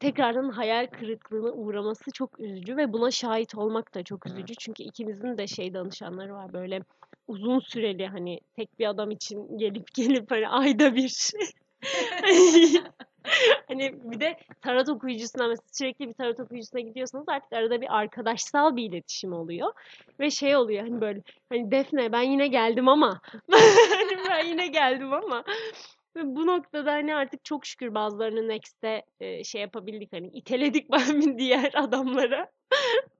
tekrardan 0.05 0.49
hayal 0.49 0.87
kırıklığına 0.87 1.51
uğraması 1.51 2.11
çok 2.11 2.39
üzücü 2.39 2.77
ve 2.77 2.93
buna 2.93 3.11
şahit 3.11 3.55
olmak 3.55 3.95
da 3.95 4.03
çok 4.03 4.25
üzücü. 4.25 4.55
Çünkü 4.55 4.83
ikimizin 4.83 5.37
de 5.37 5.47
şey 5.47 5.73
danışanları 5.73 6.33
var 6.33 6.53
böyle 6.53 6.81
uzun 7.27 7.59
süreli 7.59 8.07
hani 8.07 8.39
tek 8.55 8.79
bir 8.79 8.89
adam 8.89 9.11
için 9.11 9.57
gelip 9.57 9.87
gelip 9.93 10.31
hani 10.31 10.47
ayda 10.47 10.95
bir 10.95 11.31
hani 13.67 13.93
bir 14.03 14.19
de 14.19 14.37
tarot 14.61 14.89
okuyucusuna 14.89 15.47
mesela 15.47 15.67
sürekli 15.71 16.07
bir 16.07 16.13
tarot 16.13 16.39
okuyucusuna 16.39 16.81
gidiyorsanız 16.81 17.29
artık 17.29 17.53
arada 17.53 17.81
bir 17.81 17.97
arkadaşsal 17.97 18.75
bir 18.75 18.83
iletişim 18.83 19.33
oluyor. 19.33 19.73
Ve 20.19 20.29
şey 20.29 20.55
oluyor 20.55 20.83
hani 20.83 21.01
böyle 21.01 21.21
hani 21.49 21.71
Defne 21.71 22.11
ben 22.11 22.21
yine 22.21 22.47
geldim 22.47 22.87
ama 22.87 23.21
hani 23.51 24.17
ben 24.29 24.45
yine 24.45 24.67
geldim 24.67 25.13
ama 25.13 25.43
ve 26.15 26.35
bu 26.35 26.47
noktada 26.47 26.91
hani 26.91 27.15
artık 27.15 27.45
çok 27.45 27.65
şükür 27.65 27.95
bazılarını 27.95 28.47
Next'te 28.47 29.03
e, 29.19 29.43
şey 29.43 29.61
yapabildik 29.61 30.13
hani 30.13 30.27
iteledik 30.27 30.89
ben 30.91 31.37
diğer 31.37 31.71
adamlara. 31.75 32.51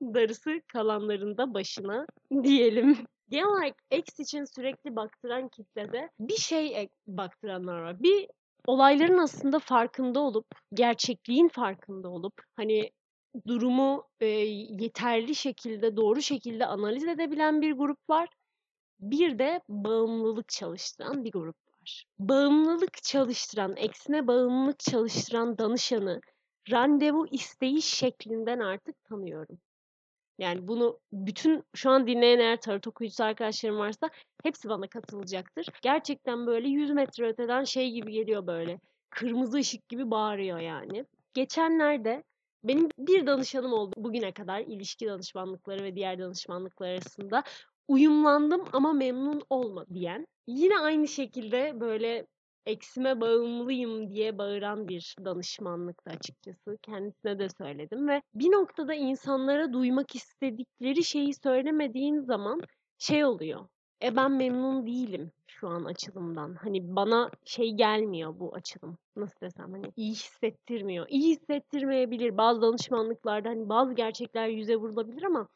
Darısı 0.02 0.62
kalanların 0.68 1.38
da 1.38 1.54
başına 1.54 2.06
diyelim. 2.44 2.98
Genel 3.30 3.46
olarak 3.46 3.76
X 3.92 4.20
için 4.20 4.46
sürekli 4.46 4.96
baktıran 4.96 5.48
kitlede 5.48 6.10
bir 6.20 6.38
şey 6.38 6.90
baktıranlar 7.08 7.82
var. 7.82 8.04
Bir 8.04 8.28
olayların 8.68 9.18
aslında 9.18 9.60
farkında 9.60 10.20
olup, 10.20 10.48
gerçekliğin 10.74 11.48
farkında 11.48 12.10
olup, 12.10 12.34
hani 12.56 12.92
durumu 13.48 14.08
e, 14.20 14.26
yeterli 14.26 15.36
şekilde, 15.36 15.98
doğru 15.98 16.22
şekilde 16.22 16.66
analiz 16.66 17.08
edebilen 17.08 17.62
bir 17.62 17.72
grup 17.72 18.10
var. 18.10 18.30
Bir 19.00 19.40
de 19.40 19.62
bağımlılık 19.70 20.50
çalıştıran 20.50 21.24
bir 21.24 21.32
grup 21.32 21.65
var. 21.86 22.06
Bağımlılık 22.20 23.04
çalıştıran, 23.04 23.76
eksine 23.78 24.28
bağımlılık 24.28 24.80
çalıştıran 24.80 25.58
danışanı 25.58 26.22
randevu 26.72 27.28
isteği 27.32 27.82
şeklinden 27.82 28.60
artık 28.60 29.06
tanıyorum. 29.06 29.58
Yani 30.40 30.68
bunu 30.68 31.00
bütün 31.14 31.64
şu 31.76 31.90
an 31.90 32.08
dinleyen 32.08 32.40
eğer 32.40 32.62
tarot 32.62 32.88
okuyucusu 32.88 33.24
arkadaşlarım 33.24 33.78
varsa 33.78 34.10
hepsi 34.44 34.70
bana 34.70 34.88
katılacaktır. 34.88 35.68
Gerçekten 35.82 36.48
böyle 36.48 36.68
100 36.70 36.92
metre 36.92 37.28
öteden 37.28 37.64
şey 37.64 37.92
gibi 37.92 38.12
geliyor 38.12 38.48
böyle. 38.48 38.80
Kırmızı 39.10 39.58
ışık 39.58 39.90
gibi 39.90 40.12
bağırıyor 40.12 40.60
yani. 40.60 41.06
Geçenlerde 41.34 42.24
benim 42.64 42.90
bir 42.98 43.28
danışanım 43.28 43.74
oldu 43.74 43.94
bugüne 43.98 44.32
kadar 44.32 44.60
ilişki 44.60 45.08
danışmanlıkları 45.08 45.84
ve 45.84 45.96
diğer 45.96 46.20
danışmanlıklar 46.20 46.90
arasında 46.90 47.44
uyumlandım 47.88 48.64
ama 48.74 48.94
memnun 48.94 49.42
olma 49.50 49.86
diyen. 49.94 50.28
Yine 50.48 50.80
aynı 50.80 51.08
şekilde 51.08 51.80
böyle 51.80 52.28
eksime 52.66 53.22
bağımlıyım 53.22 54.10
diye 54.14 54.38
bağıran 54.38 54.88
bir 54.88 55.16
danışmanlıkta 55.26 56.12
açıkçası. 56.12 56.78
Kendisine 56.82 57.40
de 57.40 57.48
söyledim 57.50 58.08
ve 58.08 58.22
bir 58.34 58.52
noktada 58.52 58.94
insanlara 58.94 59.74
duymak 59.74 60.16
istedikleri 60.16 61.04
şeyi 61.04 61.34
söylemediğin 61.34 62.20
zaman 62.20 62.62
şey 62.98 63.26
oluyor. 63.26 63.68
E 64.04 64.16
ben 64.16 64.32
memnun 64.32 64.88
değilim 64.88 65.32
şu 65.48 65.68
an 65.68 65.86
açılımdan. 65.86 66.56
Hani 66.56 66.96
bana 66.96 67.32
şey 67.46 67.72
gelmiyor 67.74 68.40
bu 68.40 68.56
açılım. 68.56 68.98
Nasıl 69.16 69.42
desem 69.42 69.72
hani 69.72 69.92
iyi 69.96 70.12
hissettirmiyor. 70.12 71.06
İyi 71.10 71.32
hissettirmeyebilir. 71.32 72.38
Bazı 72.38 72.62
danışmanlıklarda 72.62 73.50
hani 73.50 73.70
bazı 73.70 73.94
gerçekler 73.94 74.48
yüze 74.48 74.76
vurulabilir 74.76 75.24
ama 75.24 75.48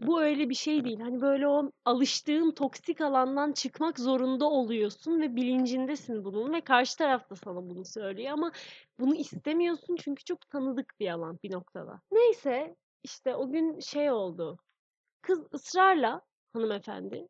bu 0.00 0.22
öyle 0.22 0.48
bir 0.48 0.54
şey 0.54 0.84
değil. 0.84 1.00
Hani 1.00 1.20
böyle 1.20 1.48
o 1.48 1.70
alıştığın 1.84 2.50
toksik 2.50 3.00
alandan 3.00 3.52
çıkmak 3.52 3.98
zorunda 3.98 4.44
oluyorsun 4.44 5.20
ve 5.20 5.36
bilincindesin 5.36 6.24
bunun 6.24 6.52
ve 6.52 6.60
karşı 6.60 6.98
taraf 6.98 7.30
da 7.30 7.36
sana 7.36 7.56
bunu 7.56 7.84
söylüyor 7.84 8.32
ama 8.32 8.52
bunu 9.00 9.14
istemiyorsun 9.14 9.96
çünkü 9.96 10.24
çok 10.24 10.50
tanıdık 10.50 10.94
bir 11.00 11.10
alan 11.10 11.38
bir 11.42 11.52
noktada. 11.52 12.00
Neyse 12.12 12.76
işte 13.02 13.34
o 13.34 13.50
gün 13.50 13.80
şey 13.80 14.10
oldu. 14.10 14.58
Kız 15.22 15.46
ısrarla 15.54 16.22
hanımefendi 16.52 17.28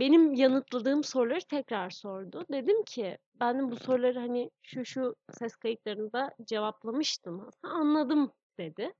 benim 0.00 0.34
yanıtladığım 0.34 1.04
soruları 1.04 1.40
tekrar 1.50 1.90
sordu. 1.90 2.44
Dedim 2.52 2.82
ki 2.84 3.18
ben 3.40 3.70
bu 3.70 3.76
soruları 3.76 4.18
hani 4.18 4.50
şu 4.62 4.84
şu 4.84 5.14
ses 5.38 5.56
kayıtlarında 5.56 6.30
cevaplamıştım. 6.44 7.50
Anladım 7.62 8.32
dedi. 8.58 8.92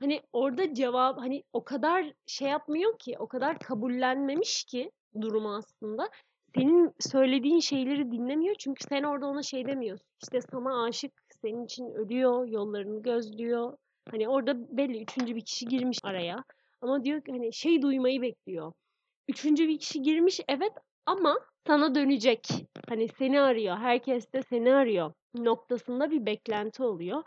Hani 0.00 0.22
orada 0.32 0.74
cevap 0.74 1.18
hani 1.18 1.42
o 1.52 1.64
kadar 1.64 2.12
şey 2.26 2.48
yapmıyor 2.48 2.98
ki, 2.98 3.16
o 3.18 3.28
kadar 3.28 3.58
kabullenmemiş 3.58 4.64
ki 4.64 4.90
durumu 5.20 5.54
aslında. 5.56 6.10
Senin 6.54 6.92
söylediğin 7.00 7.60
şeyleri 7.60 8.12
dinlemiyor 8.12 8.54
çünkü 8.58 8.84
sen 8.88 9.02
orada 9.02 9.26
ona 9.26 9.42
şey 9.42 9.66
demiyorsun. 9.66 10.06
İşte 10.22 10.40
sana 10.40 10.84
aşık, 10.84 11.12
senin 11.42 11.64
için 11.64 11.90
ölüyor, 11.90 12.46
yollarını 12.48 13.02
gözlüyor. 13.02 13.76
Hani 14.10 14.28
orada 14.28 14.76
belli 14.76 15.02
üçüncü 15.02 15.36
bir 15.36 15.44
kişi 15.44 15.66
girmiş 15.66 15.98
araya. 16.02 16.44
Ama 16.80 17.04
diyor 17.04 17.24
ki 17.24 17.32
hani 17.32 17.52
şey 17.52 17.82
duymayı 17.82 18.22
bekliyor. 18.22 18.72
Üçüncü 19.28 19.68
bir 19.68 19.78
kişi 19.78 20.02
girmiş 20.02 20.40
evet 20.48 20.72
ama 21.06 21.38
sana 21.66 21.94
dönecek. 21.94 22.48
Hani 22.88 23.08
seni 23.08 23.40
arıyor. 23.40 23.76
Herkes 23.76 24.32
de 24.32 24.42
seni 24.42 24.74
arıyor 24.74 25.12
noktasında 25.34 26.10
bir 26.10 26.26
beklenti 26.26 26.82
oluyor. 26.82 27.22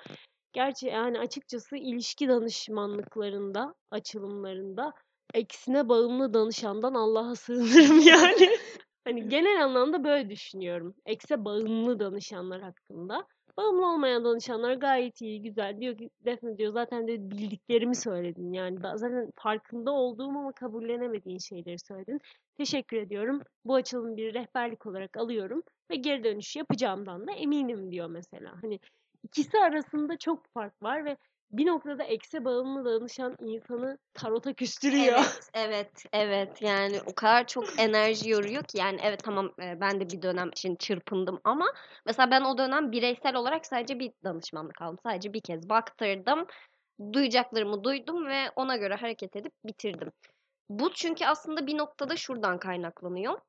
Gerçi 0.53 0.87
yani 0.87 1.19
açıkçası 1.19 1.77
ilişki 1.77 2.29
danışmanlıklarında, 2.29 3.75
açılımlarında 3.91 4.93
eksine 5.33 5.89
bağımlı 5.89 6.33
danışandan 6.33 6.93
Allah'a 6.93 7.35
sığınırım 7.35 7.99
yani. 7.99 8.57
hani 9.03 9.29
genel 9.29 9.63
anlamda 9.63 10.03
böyle 10.03 10.29
düşünüyorum. 10.29 10.95
Ekse 11.05 11.45
bağımlı 11.45 11.99
danışanlar 11.99 12.61
hakkında. 12.61 13.27
Bağımlı 13.57 13.93
olmayan 13.93 14.25
danışanlar 14.25 14.73
gayet 14.73 15.21
iyi, 15.21 15.41
güzel. 15.41 15.79
Diyor 15.81 15.97
ki 15.97 16.09
Defne 16.25 16.57
diyor 16.57 16.73
zaten 16.73 17.07
de 17.07 17.31
bildiklerimi 17.31 17.95
söyledin. 17.95 18.53
Yani 18.53 18.79
zaten 18.95 19.31
farkında 19.35 19.91
olduğum 19.91 20.29
ama 20.29 20.51
kabullenemediğin 20.51 21.37
şeyleri 21.37 21.79
söyledin. 21.79 22.19
Teşekkür 22.57 22.97
ediyorum. 22.97 23.41
Bu 23.65 23.75
açılımı 23.75 24.17
bir 24.17 24.33
rehberlik 24.33 24.85
olarak 24.85 25.17
alıyorum 25.17 25.63
ve 25.91 25.95
geri 25.95 26.23
dönüş 26.23 26.55
yapacağımdan 26.55 27.27
da 27.27 27.31
eminim 27.31 27.91
diyor 27.91 28.07
mesela. 28.09 28.53
Hani 28.61 28.79
ikisi 29.23 29.59
arasında 29.59 30.17
çok 30.17 30.45
fark 30.53 30.83
var 30.83 31.05
ve 31.05 31.17
bir 31.51 31.65
noktada 31.65 32.03
ekse 32.03 32.45
bağımlı 32.45 32.85
danışan 32.85 33.35
insanı 33.39 33.97
tarota 34.13 34.53
küstürüyor. 34.53 35.17
Evet, 35.17 35.49
evet, 35.53 36.05
evet. 36.13 36.61
Yani 36.61 36.99
o 37.05 37.15
kadar 37.15 37.47
çok 37.47 37.79
enerji 37.79 38.29
yoruyor 38.29 38.63
ki 38.63 38.77
yani 38.77 38.99
evet 39.03 39.23
tamam 39.23 39.51
e, 39.61 39.81
ben 39.81 39.99
de 39.99 40.09
bir 40.09 40.21
dönem 40.21 40.49
için 40.49 40.75
çırpındım 40.75 41.39
ama 41.43 41.65
mesela 42.05 42.31
ben 42.31 42.41
o 42.41 42.57
dönem 42.57 42.91
bireysel 42.91 43.35
olarak 43.35 43.65
sadece 43.65 43.99
bir 43.99 44.11
danışmanlık 44.23 44.81
aldım. 44.81 44.99
Sadece 45.03 45.33
bir 45.33 45.41
kez 45.41 45.69
baktırdım. 45.69 46.47
Duyacaklarımı 47.13 47.83
duydum 47.83 48.27
ve 48.27 48.49
ona 48.55 48.77
göre 48.77 48.95
hareket 48.95 49.35
edip 49.35 49.53
bitirdim. 49.65 50.11
Bu 50.69 50.93
çünkü 50.93 51.25
aslında 51.25 51.67
bir 51.67 51.77
noktada 51.77 52.15
şuradan 52.15 52.57
kaynaklanıyor. 52.57 53.39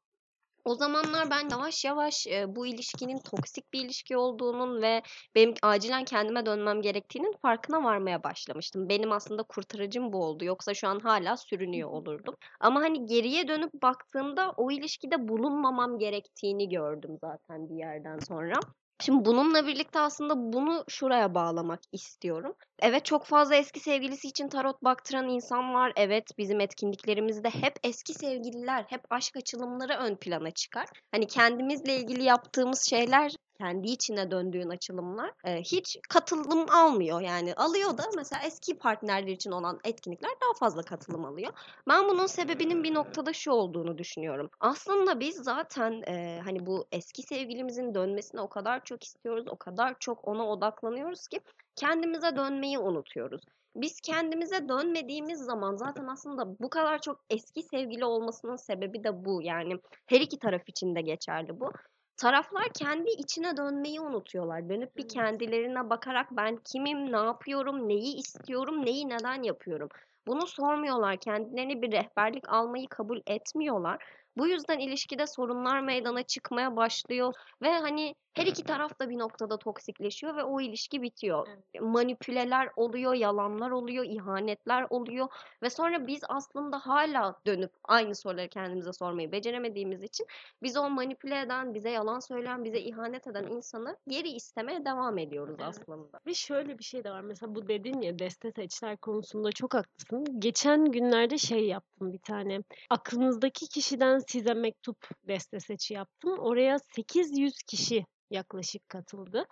O 0.64 0.75
zamanlar 0.75 1.30
ben 1.30 1.49
yavaş 1.50 1.85
yavaş 1.85 2.26
e, 2.26 2.56
bu 2.56 2.66
ilişkinin 2.66 3.18
toksik 3.18 3.73
bir 3.73 3.85
ilişki 3.85 4.16
olduğunun 4.16 4.83
ve 4.83 5.02
benim 5.35 5.54
acilen 5.62 6.04
kendime 6.04 6.47
dönmem 6.47 6.83
gerektiğinin 6.83 7.33
farkına 7.42 7.85
varmaya 7.85 8.22
başlamıştım. 8.22 8.88
Benim 8.88 9.12
aslında 9.12 9.42
kurtarıcım 9.42 10.12
bu 10.12 10.24
oldu. 10.24 10.44
Yoksa 10.44 10.74
şu 10.74 10.88
an 10.88 11.00
hala 11.00 11.37
sürünüyor 11.37 11.90
olurdum. 11.90 12.35
Ama 12.61 12.81
hani 12.81 13.07
geriye 13.07 13.48
dönüp 13.48 13.83
baktığımda 13.83 14.53
o 14.57 14.70
ilişkide 14.70 15.29
bulunmamam 15.29 15.98
gerektiğini 15.98 16.68
gördüm 16.68 17.18
zaten 17.20 17.68
bir 17.68 17.74
yerden 17.74 18.18
sonra. 18.18 18.55
Şimdi 19.00 19.24
bununla 19.24 19.66
birlikte 19.66 20.00
aslında 20.00 20.35
bunu 20.37 20.85
şuraya 20.88 21.35
bağlamak 21.35 21.80
istiyorum. 21.92 22.54
Evet 22.78 23.04
çok 23.04 23.26
fazla 23.26 23.54
eski 23.54 23.80
sevgilisi 23.80 24.28
için 24.28 24.48
tarot 24.48 24.83
baktıran 24.85 25.28
insan 25.28 25.74
var. 25.74 25.92
Evet 25.96 26.24
bizim 26.38 26.61
etkinliklerimizde 26.61 27.50
hep 27.50 27.74
eski 27.85 28.14
sevgililer, 28.14 28.85
hep 28.88 29.00
aşk 29.11 29.37
açılımları 29.37 29.94
ön 29.94 30.16
plana 30.16 30.50
çıkar. 30.50 30.87
Hani 31.12 31.26
kendimizle 31.26 31.96
ilgili 31.96 32.22
yaptığımız 32.24 32.87
şeyler 32.90 33.33
kendi 33.59 33.88
içine 33.88 34.31
döndüğün 34.31 34.69
açılımlar 34.69 35.33
e, 35.45 35.61
hiç 35.61 35.99
katılım 36.09 36.71
almıyor. 36.71 37.21
Yani 37.21 37.55
alıyor 37.55 37.99
da 37.99 38.03
mesela 38.17 38.43
eski 38.47 38.79
partnerler 38.79 39.33
için 39.33 39.51
olan 39.51 39.81
etkinlikler 39.85 40.31
daha 40.31 40.55
fazla 40.59 40.83
katılım 40.83 41.25
alıyor. 41.25 41.53
Ben 41.88 42.09
bunun 42.09 42.27
sebebinin 42.27 42.85
bir 42.85 42.95
noktada 42.95 43.33
şu 43.33 43.51
olduğunu 43.51 43.99
düşünüyorum. 43.99 44.51
Aslında 44.61 45.21
biz 45.21 45.37
zaten 45.37 46.03
e, 46.09 46.40
hani 46.45 46.67
bu 46.67 46.87
eski 46.93 47.23
sevgilimizin 47.23 47.95
dönmesini 47.95 48.40
o 48.40 48.49
kadar 48.49 48.85
çok 48.85 49.05
istiyoruz, 49.05 49.45
o 49.49 49.57
kadar 49.57 49.99
çok 49.99 50.29
ona 50.29 50.49
odaklanıyoruz 50.49 51.29
ki 51.29 51.40
kendimize 51.77 52.37
dönmeyi 52.37 52.79
unutuyoruz. 52.79 53.43
Biz 53.77 54.01
kendimize 54.01 54.69
dönmediğimiz 54.69 55.40
zaman 55.40 55.77
zaten 55.77 56.07
aslında 56.07 56.59
bu 56.59 56.71
kadar 56.71 57.01
çok 57.01 57.21
eski 57.31 57.62
sevgili 57.62 58.05
olmasının 58.05 58.57
sebebi 58.57 59.05
de 59.05 59.25
bu. 59.25 59.43
Yani 59.43 59.79
her 60.07 60.21
iki 60.21 60.38
taraf 60.38 60.69
için 60.69 60.95
de 60.95 61.01
geçerli 61.01 61.61
bu 61.61 61.73
taraflar 62.16 62.68
kendi 62.74 63.11
içine 63.11 63.57
dönmeyi 63.57 64.00
unutuyorlar. 64.00 64.68
Dönüp 64.68 64.96
bir 64.96 65.09
kendilerine 65.09 65.90
bakarak 65.90 66.27
ben 66.31 66.57
kimim, 66.57 67.12
ne 67.12 67.16
yapıyorum, 67.16 67.88
neyi 67.88 68.16
istiyorum, 68.16 68.87
neyi 68.87 69.09
neden 69.09 69.42
yapıyorum. 69.42 69.88
Bunu 70.27 70.46
sormuyorlar. 70.46 71.16
Kendilerini 71.16 71.83
bir 71.83 71.92
rehberlik 71.92 72.48
almayı 72.48 72.88
kabul 72.88 73.20
etmiyorlar. 73.27 74.05
Bu 74.37 74.47
yüzden 74.47 74.79
ilişkide 74.79 75.27
sorunlar 75.27 75.81
meydana 75.81 76.23
çıkmaya 76.23 76.77
başlıyor 76.77 77.35
ve 77.62 77.79
hani 77.79 78.14
her 78.35 78.47
iki 78.47 78.64
taraf 78.64 79.01
da 79.01 79.11
bir 79.11 79.18
noktada 79.18 79.59
toksikleşiyor 79.59 80.37
ve 80.37 80.44
o 80.44 80.61
ilişki 80.61 81.03
bitiyor. 81.03 81.49
Manipüleler 81.81 82.68
oluyor, 82.77 83.14
yalanlar 83.14 83.70
oluyor, 83.70 84.05
ihanetler 84.05 84.87
oluyor 84.90 85.29
ve 85.62 85.70
sonra 85.70 86.07
biz 86.07 86.20
aslında 86.29 86.79
hala 86.79 87.40
dönüp 87.47 87.73
aynı 87.85 88.14
soruları 88.14 88.49
kendimize 88.49 88.92
sormayı 88.92 89.33
beceremediğimiz 89.33 90.03
için 90.03 90.27
biz 90.62 90.77
o 90.77 90.90
manipüle 90.90 91.40
eden, 91.40 91.75
bize 91.75 91.90
yalan 91.90 92.20
söyleyen, 92.20 92.64
bize 92.64 92.79
ihanet 92.79 93.27
eden 93.27 93.44
insanı 93.44 93.97
geri 94.09 94.29
istemeye 94.29 94.85
devam 94.85 95.18
ediyoruz 95.18 95.57
aslında. 95.61 96.20
Ve 96.27 96.35
şöyle 96.35 96.79
bir 96.79 96.85
şey 96.85 97.05
de 97.05 97.11
var. 97.11 97.20
Mesela 97.20 97.55
bu 97.55 97.68
dedin 97.68 98.01
ya 98.01 98.18
deste 98.18 98.53
seçler 98.53 98.97
konusunda 98.97 99.53
çok 99.53 99.75
haklısın. 99.75 100.40
Geçen 100.40 100.85
günlerde 100.85 101.38
şey 101.38 101.66
yaptım 101.66 102.12
bir 102.12 102.18
tane. 102.18 102.61
Aklınızdaki 102.90 103.68
kişiden 103.68 104.24
size 104.31 104.55
mektup 104.55 105.09
deste 105.29 105.61
seçi 105.61 105.95
yaptım. 105.95 106.39
Oraya 106.39 106.79
800 106.79 107.63
kişi 107.63 108.07
yaklaşık 108.31 108.89
katıldı. 108.89 109.47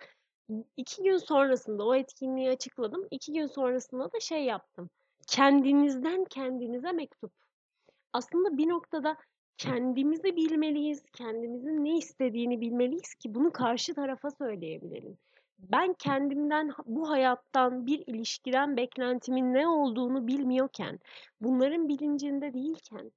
İki 0.77 1.03
gün 1.03 1.17
sonrasında 1.17 1.85
o 1.85 1.95
etkinliği 1.95 2.49
açıkladım. 2.49 3.07
İki 3.11 3.33
gün 3.33 3.47
sonrasında 3.47 4.11
da 4.11 4.19
şey 4.19 4.43
yaptım. 4.43 4.89
Kendinizden 5.27 6.25
kendinize 6.25 6.91
mektup. 6.91 7.31
Aslında 8.13 8.57
bir 8.57 8.69
noktada 8.69 9.17
kendimizi 9.57 10.35
bilmeliyiz, 10.35 11.03
kendimizin 11.13 11.83
ne 11.83 11.97
istediğini 11.97 12.61
bilmeliyiz 12.61 13.15
ki 13.15 13.35
bunu 13.35 13.51
karşı 13.51 13.93
tarafa 13.93 14.31
söyleyebilelim. 14.31 15.17
Ben 15.59 15.93
kendimden, 15.93 16.71
bu 16.85 17.09
hayattan, 17.09 17.85
bir 17.85 18.03
ilişkiden 18.07 18.77
beklentimin 18.77 19.53
ne 19.53 19.67
olduğunu 19.67 20.27
bilmiyorken, 20.27 20.99
bunların 21.41 21.87
bilincinde 21.87 22.53
değilken, 22.53 23.11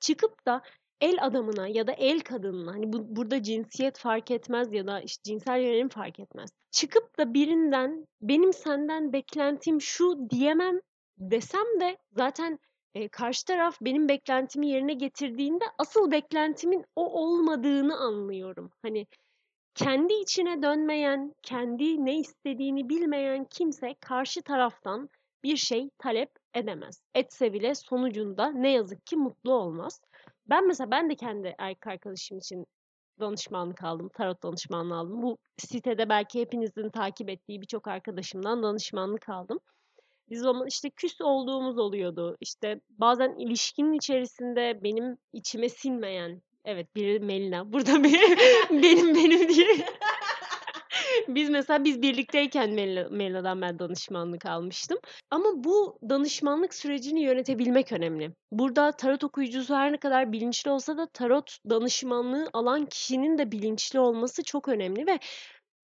çıkıp 0.00 0.46
da 0.46 0.62
el 1.00 1.16
adamına 1.20 1.68
ya 1.68 1.86
da 1.86 1.92
el 1.92 2.20
kadınına 2.20 2.72
hani 2.72 2.92
bu, 2.92 3.16
burada 3.16 3.42
cinsiyet 3.42 3.98
fark 3.98 4.30
etmez 4.30 4.72
ya 4.72 4.86
da 4.86 5.00
işte 5.00 5.22
cinsel 5.22 5.60
yönelim 5.60 5.88
fark 5.88 6.20
etmez. 6.20 6.50
Çıkıp 6.70 7.18
da 7.18 7.34
birinden 7.34 8.06
benim 8.20 8.52
senden 8.52 9.12
beklentim 9.12 9.80
şu 9.80 10.30
diyemem 10.30 10.80
desem 11.18 11.80
de 11.80 11.96
zaten 12.12 12.58
e, 12.94 13.08
karşı 13.08 13.44
taraf 13.44 13.78
benim 13.80 14.08
beklentimi 14.08 14.68
yerine 14.68 14.94
getirdiğinde 14.94 15.64
asıl 15.78 16.10
beklentimin 16.10 16.84
o 16.96 17.22
olmadığını 17.22 17.96
anlıyorum. 17.96 18.70
Hani 18.82 19.06
kendi 19.74 20.14
içine 20.14 20.62
dönmeyen, 20.62 21.34
kendi 21.42 22.04
ne 22.04 22.18
istediğini 22.18 22.88
bilmeyen 22.88 23.44
kimse 23.44 23.94
karşı 24.00 24.42
taraftan 24.42 25.08
bir 25.42 25.56
şey 25.56 25.90
talep 25.98 26.30
edemez. 26.54 27.02
Etse 27.14 27.52
bile 27.52 27.74
sonucunda 27.74 28.50
ne 28.50 28.72
yazık 28.72 29.06
ki 29.06 29.16
mutlu 29.16 29.52
olmaz. 29.52 30.00
Ben 30.46 30.66
mesela 30.66 30.90
ben 30.90 31.10
de 31.10 31.14
kendi 31.14 31.54
erkek 31.58 31.86
arkadaşım 31.86 32.38
için 32.38 32.66
danışmanlık 33.20 33.84
aldım. 33.84 34.08
Tarot 34.08 34.42
danışmanlığı 34.42 34.96
aldım. 34.96 35.22
Bu 35.22 35.38
sitede 35.58 36.08
belki 36.08 36.40
hepinizin 36.40 36.90
takip 36.90 37.28
ettiği 37.28 37.60
birçok 37.60 37.88
arkadaşımdan 37.88 38.62
danışmanlık 38.62 39.28
aldım. 39.28 39.60
Biz 40.30 40.40
zaman 40.40 40.66
işte 40.66 40.90
küs 40.90 41.20
olduğumuz 41.20 41.78
oluyordu. 41.78 42.36
İşte 42.40 42.80
bazen 42.88 43.34
ilişkinin 43.38 43.92
içerisinde 43.92 44.82
benim 44.82 45.18
içime 45.32 45.68
sinmeyen 45.68 46.42
Evet 46.68 46.96
biri 46.96 47.20
Melina. 47.20 47.72
Burada 47.72 48.04
bir, 48.04 48.20
benim 48.70 49.14
benim 49.14 49.48
diye. 49.48 49.66
Biz 51.28 51.50
mesela 51.50 51.84
biz 51.84 52.02
birlikteyken 52.02 52.70
Mel 52.70 53.08
Melina'dan 53.10 53.62
ben 53.62 53.78
danışmanlık 53.78 54.46
almıştım. 54.46 54.98
Ama 55.30 55.48
bu 55.54 55.98
danışmanlık 56.08 56.74
sürecini 56.74 57.20
yönetebilmek 57.20 57.92
önemli. 57.92 58.34
Burada 58.52 58.92
tarot 58.92 59.24
okuyucusu 59.24 59.74
her 59.74 59.92
ne 59.92 59.96
kadar 59.96 60.32
bilinçli 60.32 60.70
olsa 60.70 60.96
da 60.96 61.06
tarot 61.06 61.58
danışmanlığı 61.70 62.50
alan 62.52 62.86
kişinin 62.86 63.38
de 63.38 63.52
bilinçli 63.52 64.00
olması 64.00 64.42
çok 64.42 64.68
önemli 64.68 65.06
ve 65.06 65.18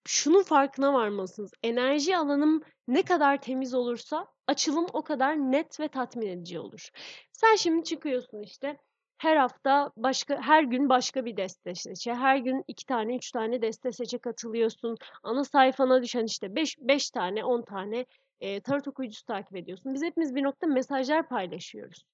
şunun 0.07 0.43
farkına 0.43 0.93
varmalısınız. 0.93 1.51
Enerji 1.63 2.17
alanım 2.17 2.63
ne 2.89 3.03
kadar 3.03 3.41
temiz 3.41 3.75
olursa 3.75 4.27
açılım 4.47 4.87
o 4.93 5.03
kadar 5.03 5.37
net 5.37 5.81
ve 5.81 5.89
tatmin 5.89 6.27
edici 6.27 6.59
olur. 6.59 6.89
Sen 7.33 7.57
şimdi 7.57 7.85
çıkıyorsun 7.85 8.43
işte 8.43 8.77
her 9.19 9.37
hafta 9.37 9.91
başka 9.97 10.43
her 10.43 10.63
gün 10.63 10.89
başka 10.89 11.25
bir 11.25 11.37
deste 11.37 11.75
seçe. 11.75 12.15
Her 12.15 12.37
gün 12.37 12.65
iki 12.69 12.87
tane 12.87 13.17
üç 13.17 13.31
tane 13.31 13.63
deste 13.63 13.93
seçe 13.93 14.19
katılıyorsun. 14.19 14.97
Ana 15.23 15.45
sayfana 15.45 16.03
düşen 16.03 16.25
işte 16.25 16.55
beş, 16.55 16.77
beş 16.81 17.11
tane 17.11 17.45
on 17.45 17.63
tane 17.63 18.07
e, 18.41 18.61
tarot 18.61 18.89
okuyucusu 18.89 19.25
takip 19.25 19.57
ediyorsun. 19.57 19.95
Biz 19.95 20.03
hepimiz 20.03 20.35
bir 20.35 20.43
nokta 20.43 20.67
mesajlar 20.67 21.29
paylaşıyoruz. 21.29 22.05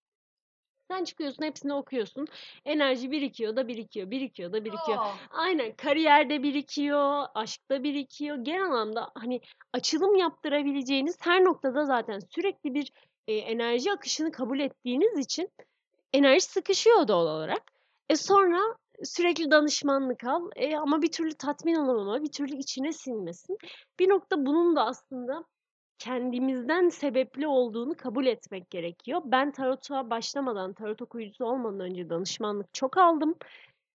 Sen 0.90 1.04
çıkıyorsun 1.04 1.42
hepsini 1.42 1.74
okuyorsun. 1.74 2.26
Enerji 2.64 3.10
birikiyor 3.10 3.56
da 3.56 3.68
birikiyor, 3.68 4.10
birikiyor 4.10 4.52
da 4.52 4.64
birikiyor. 4.64 4.98
Oh. 4.98 5.16
Aynen 5.30 5.72
kariyerde 5.72 6.42
birikiyor, 6.42 7.26
aşkta 7.34 7.82
birikiyor. 7.82 8.36
Genel 8.36 8.64
anlamda 8.64 9.10
hani 9.14 9.40
açılım 9.72 10.16
yaptırabileceğiniz 10.16 11.16
her 11.20 11.44
noktada 11.44 11.84
zaten 11.84 12.18
sürekli 12.18 12.74
bir 12.74 12.92
e, 13.28 13.34
enerji 13.34 13.92
akışını 13.92 14.32
kabul 14.32 14.60
ettiğiniz 14.60 15.18
için 15.18 15.50
enerji 16.12 16.44
sıkışıyor 16.44 17.08
doğal 17.08 17.26
olarak. 17.26 17.62
E 18.08 18.16
sonra 18.16 18.60
sürekli 19.04 19.50
danışmanlık 19.50 20.24
al 20.24 20.50
e, 20.56 20.76
ama 20.76 21.02
bir 21.02 21.12
türlü 21.12 21.34
tatmin 21.34 21.74
olamama, 21.74 22.22
bir 22.22 22.32
türlü 22.32 22.56
içine 22.56 22.92
sinmesin. 22.92 23.58
Bir 23.98 24.08
nokta 24.08 24.46
bunun 24.46 24.76
da 24.76 24.84
aslında 24.86 25.44
kendimizden 25.98 26.88
sebepli 26.88 27.46
olduğunu 27.46 27.96
kabul 27.96 28.26
etmek 28.26 28.70
gerekiyor. 28.70 29.22
Ben 29.24 29.50
tarota 29.50 30.10
başlamadan, 30.10 30.72
tarot 30.72 31.02
okuyucusu 31.02 31.44
olmadan 31.44 31.80
önce 31.80 32.10
danışmanlık 32.10 32.74
çok 32.74 32.98
aldım. 32.98 33.34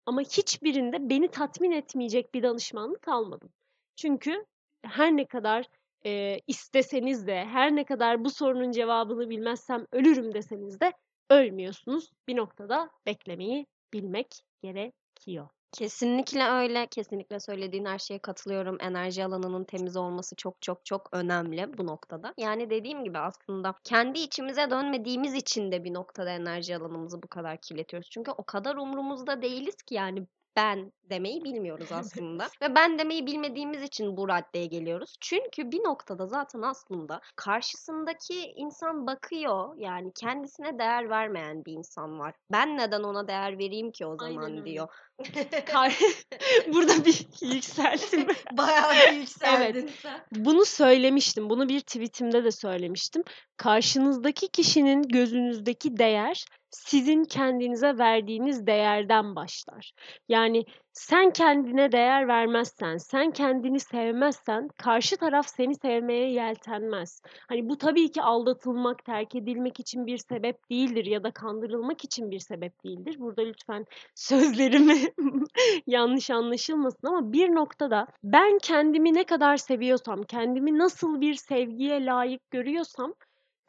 Ama 0.07 0.21
hiçbirinde 0.21 1.11
beni 1.11 1.29
tatmin 1.29 1.71
etmeyecek 1.71 2.35
bir 2.35 2.43
danışmanlık 2.43 3.09
almadım. 3.09 3.51
Çünkü 3.97 4.45
her 4.83 5.17
ne 5.17 5.27
kadar 5.27 5.67
e, 6.07 6.41
isteseniz 6.47 7.27
de, 7.27 7.45
her 7.45 7.77
ne 7.77 7.85
kadar 7.85 8.25
bu 8.25 8.31
sorunun 8.31 8.73
cevabını 8.73 9.31
bilmezsem 9.31 9.87
ölürüm 9.93 10.35
deseniz 10.35 10.81
de 10.81 10.93
ölmüyorsunuz. 11.31 12.13
Bir 12.29 12.37
noktada 12.37 12.91
beklemeyi 13.07 13.67
bilmek 13.93 14.43
gerekiyor. 14.63 15.49
Kesinlikle 15.73 16.45
öyle. 16.45 16.87
Kesinlikle 16.87 17.41
söylediğin 17.41 17.85
her 17.85 17.99
şeye 17.99 18.19
katılıyorum. 18.19 18.77
Enerji 18.81 19.25
alanının 19.25 19.65
temiz 19.65 19.97
olması 19.97 20.37
çok 20.37 20.63
çok 20.63 20.85
çok 20.85 21.09
önemli 21.13 21.79
bu 21.79 21.87
noktada. 21.87 22.35
Yani 22.39 22.71
dediğim 22.71 23.05
gibi 23.05 23.19
aslında 23.19 23.75
kendi 23.85 24.19
içimize 24.19 24.71
dönmediğimiz 24.71 25.35
için 25.35 25.73
de 25.73 25.85
bir 25.85 25.95
noktada 25.95 26.31
enerji 26.31 26.77
alanımızı 26.77 27.23
bu 27.23 27.29
kadar 27.29 27.61
kirletiyoruz. 27.61 28.11
Çünkü 28.11 28.31
o 28.31 28.45
kadar 28.45 28.77
umrumuzda 28.77 29.43
değiliz 29.43 29.83
ki 29.83 29.95
yani 29.95 30.27
ben 30.57 30.93
demeyi 31.11 31.45
bilmiyoruz 31.45 31.93
aslında. 31.93 32.49
Ve 32.63 32.75
ben 32.75 32.99
demeyi 32.99 33.27
bilmediğimiz 33.27 33.83
için 33.83 34.17
bu 34.17 34.29
raddeye 34.29 34.67
geliyoruz. 34.67 35.17
Çünkü 35.21 35.71
bir 35.73 35.79
noktada 35.79 36.27
zaten 36.27 36.63
aslında 36.63 37.21
karşısındaki 37.37 38.53
insan 38.57 39.07
bakıyor. 39.07 39.75
Yani 39.77 40.13
kendisine 40.15 40.79
değer 40.79 41.11
vermeyen 41.11 41.65
bir 41.65 41.73
insan 41.73 42.19
var. 42.19 42.35
Ben 42.53 42.77
neden 42.79 43.03
ona 43.03 43.29
değer 43.29 43.59
vereyim 43.59 43.93
ki 43.93 44.07
o 44.07 44.17
zaman 44.17 44.43
Aynen 44.43 44.65
diyor. 44.65 44.89
Burada 46.73 47.05
bir 47.05 47.27
yükseltim. 47.55 48.27
Bayağı 48.53 48.93
bir 48.93 49.17
yükseldin 49.17 49.91
sen. 50.03 50.21
Bunu 50.33 50.65
söylemiştim. 50.65 51.51
Bunu 51.51 51.69
bir 51.69 51.81
tweetimde 51.81 52.45
de 52.45 52.51
söylemiştim. 52.51 53.23
Karşınızdaki 53.57 54.49
kişinin 54.49 55.03
gözünüzdeki 55.03 55.99
değer 55.99 56.45
sizin 56.71 57.25
kendinize 57.25 57.99
verdiğiniz 57.99 58.67
değerden 58.67 59.37
başlar. 59.37 59.93
Yani 60.29 60.65
sen 60.93 61.31
kendine 61.31 61.93
değer 61.93 62.29
vermezsen, 62.29 62.97
sen 62.97 63.31
kendini 63.31 63.81
sevmezsen 63.81 64.69
karşı 64.69 65.17
taraf 65.17 65.49
seni 65.49 65.75
sevmeye 65.75 66.33
yeltenmez. 66.33 67.23
Hani 67.49 67.69
bu 67.69 67.79
tabii 67.79 68.13
ki 68.13 68.23
aldatılmak, 68.23 69.05
terk 69.05 69.35
edilmek 69.35 69.81
için 69.81 70.07
bir 70.07 70.19
sebep 70.19 70.71
değildir 70.71 71.05
ya 71.07 71.23
da 71.23 71.31
kandırılmak 71.31 72.05
için 72.05 72.31
bir 72.31 72.39
sebep 72.39 72.85
değildir. 72.85 73.17
Burada 73.19 73.43
lütfen 73.43 73.87
sözlerimi 74.15 74.99
yanlış 75.87 76.31
anlaşılmasın 76.31 77.07
ama 77.07 77.33
bir 77.33 77.55
noktada 77.55 78.07
ben 78.23 78.59
kendimi 78.59 79.15
ne 79.15 79.25
kadar 79.25 79.57
seviyorsam, 79.57 80.23
kendimi 80.23 80.79
nasıl 80.79 81.21
bir 81.21 81.35
sevgiye 81.35 82.05
layık 82.05 82.51
görüyorsam 82.51 83.15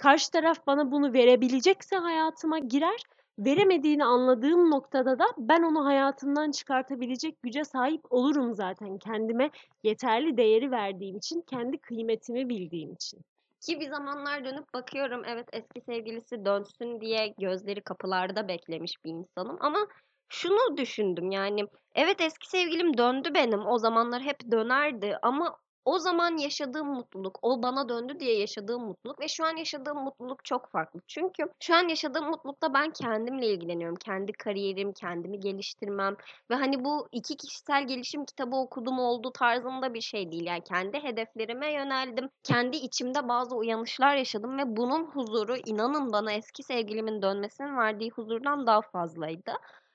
karşı 0.01 0.31
taraf 0.31 0.67
bana 0.67 0.91
bunu 0.91 1.13
verebilecekse 1.13 1.95
hayatıma 1.95 2.59
girer. 2.59 3.03
Veremediğini 3.39 4.05
anladığım 4.05 4.71
noktada 4.71 5.19
da 5.19 5.25
ben 5.37 5.63
onu 5.63 5.85
hayatımdan 5.85 6.51
çıkartabilecek 6.51 7.41
güce 7.43 7.63
sahip 7.63 8.01
olurum 8.09 8.53
zaten. 8.53 8.97
Kendime 8.97 9.49
yeterli 9.83 10.37
değeri 10.37 10.71
verdiğim 10.71 11.17
için, 11.17 11.41
kendi 11.41 11.77
kıymetimi 11.77 12.49
bildiğim 12.49 12.93
için. 12.93 13.19
Ki 13.61 13.79
bir 13.79 13.89
zamanlar 13.89 14.45
dönüp 14.45 14.73
bakıyorum 14.73 15.21
evet 15.25 15.47
eski 15.53 15.81
sevgilisi 15.81 16.45
dönsün 16.45 17.01
diye 17.01 17.33
gözleri 17.39 17.81
kapılarda 17.81 18.47
beklemiş 18.47 19.05
bir 19.05 19.09
insanım 19.09 19.57
ama 19.59 19.87
şunu 20.29 20.77
düşündüm 20.77 21.31
yani 21.31 21.65
evet 21.95 22.21
eski 22.21 22.49
sevgilim 22.49 22.97
döndü 22.97 23.33
benim 23.33 23.65
o 23.65 23.77
zamanlar 23.77 24.21
hep 24.21 24.51
dönerdi 24.51 25.17
ama 25.21 25.57
o 25.85 25.99
zaman 25.99 26.37
yaşadığım 26.37 26.87
mutluluk, 26.87 27.39
o 27.41 27.63
bana 27.63 27.89
döndü 27.89 28.19
diye 28.19 28.39
yaşadığım 28.39 28.85
mutluluk 28.85 29.19
ve 29.19 29.27
şu 29.27 29.45
an 29.45 29.55
yaşadığım 29.55 29.97
mutluluk 30.03 30.45
çok 30.45 30.71
farklı. 30.71 31.01
Çünkü 31.07 31.43
şu 31.59 31.75
an 31.75 31.87
yaşadığım 31.87 32.25
mutlulukta 32.29 32.73
ben 32.73 32.91
kendimle 32.91 33.47
ilgileniyorum. 33.47 33.95
Kendi 33.95 34.33
kariyerim, 34.33 34.93
kendimi 34.93 35.39
geliştirmem 35.39 36.15
ve 36.51 36.55
hani 36.55 36.85
bu 36.85 37.07
iki 37.11 37.37
kişisel 37.37 37.87
gelişim 37.87 38.25
kitabı 38.25 38.55
okudum 38.55 38.99
oldu 38.99 39.31
tarzında 39.31 39.93
bir 39.93 40.01
şey 40.01 40.31
değil. 40.31 40.45
Yani 40.45 40.61
kendi 40.63 41.03
hedeflerime 41.03 41.73
yöneldim. 41.73 42.29
Kendi 42.43 42.77
içimde 42.77 43.27
bazı 43.27 43.55
uyanışlar 43.55 44.15
yaşadım 44.15 44.57
ve 44.57 44.77
bunun 44.77 45.05
huzuru 45.05 45.57
inanın 45.65 46.11
bana 46.13 46.31
eski 46.31 46.63
sevgilimin 46.63 47.21
dönmesinin 47.21 47.77
verdiği 47.77 48.09
huzurdan 48.09 48.67
daha 48.67 48.81
fazlaydı. 48.81 49.51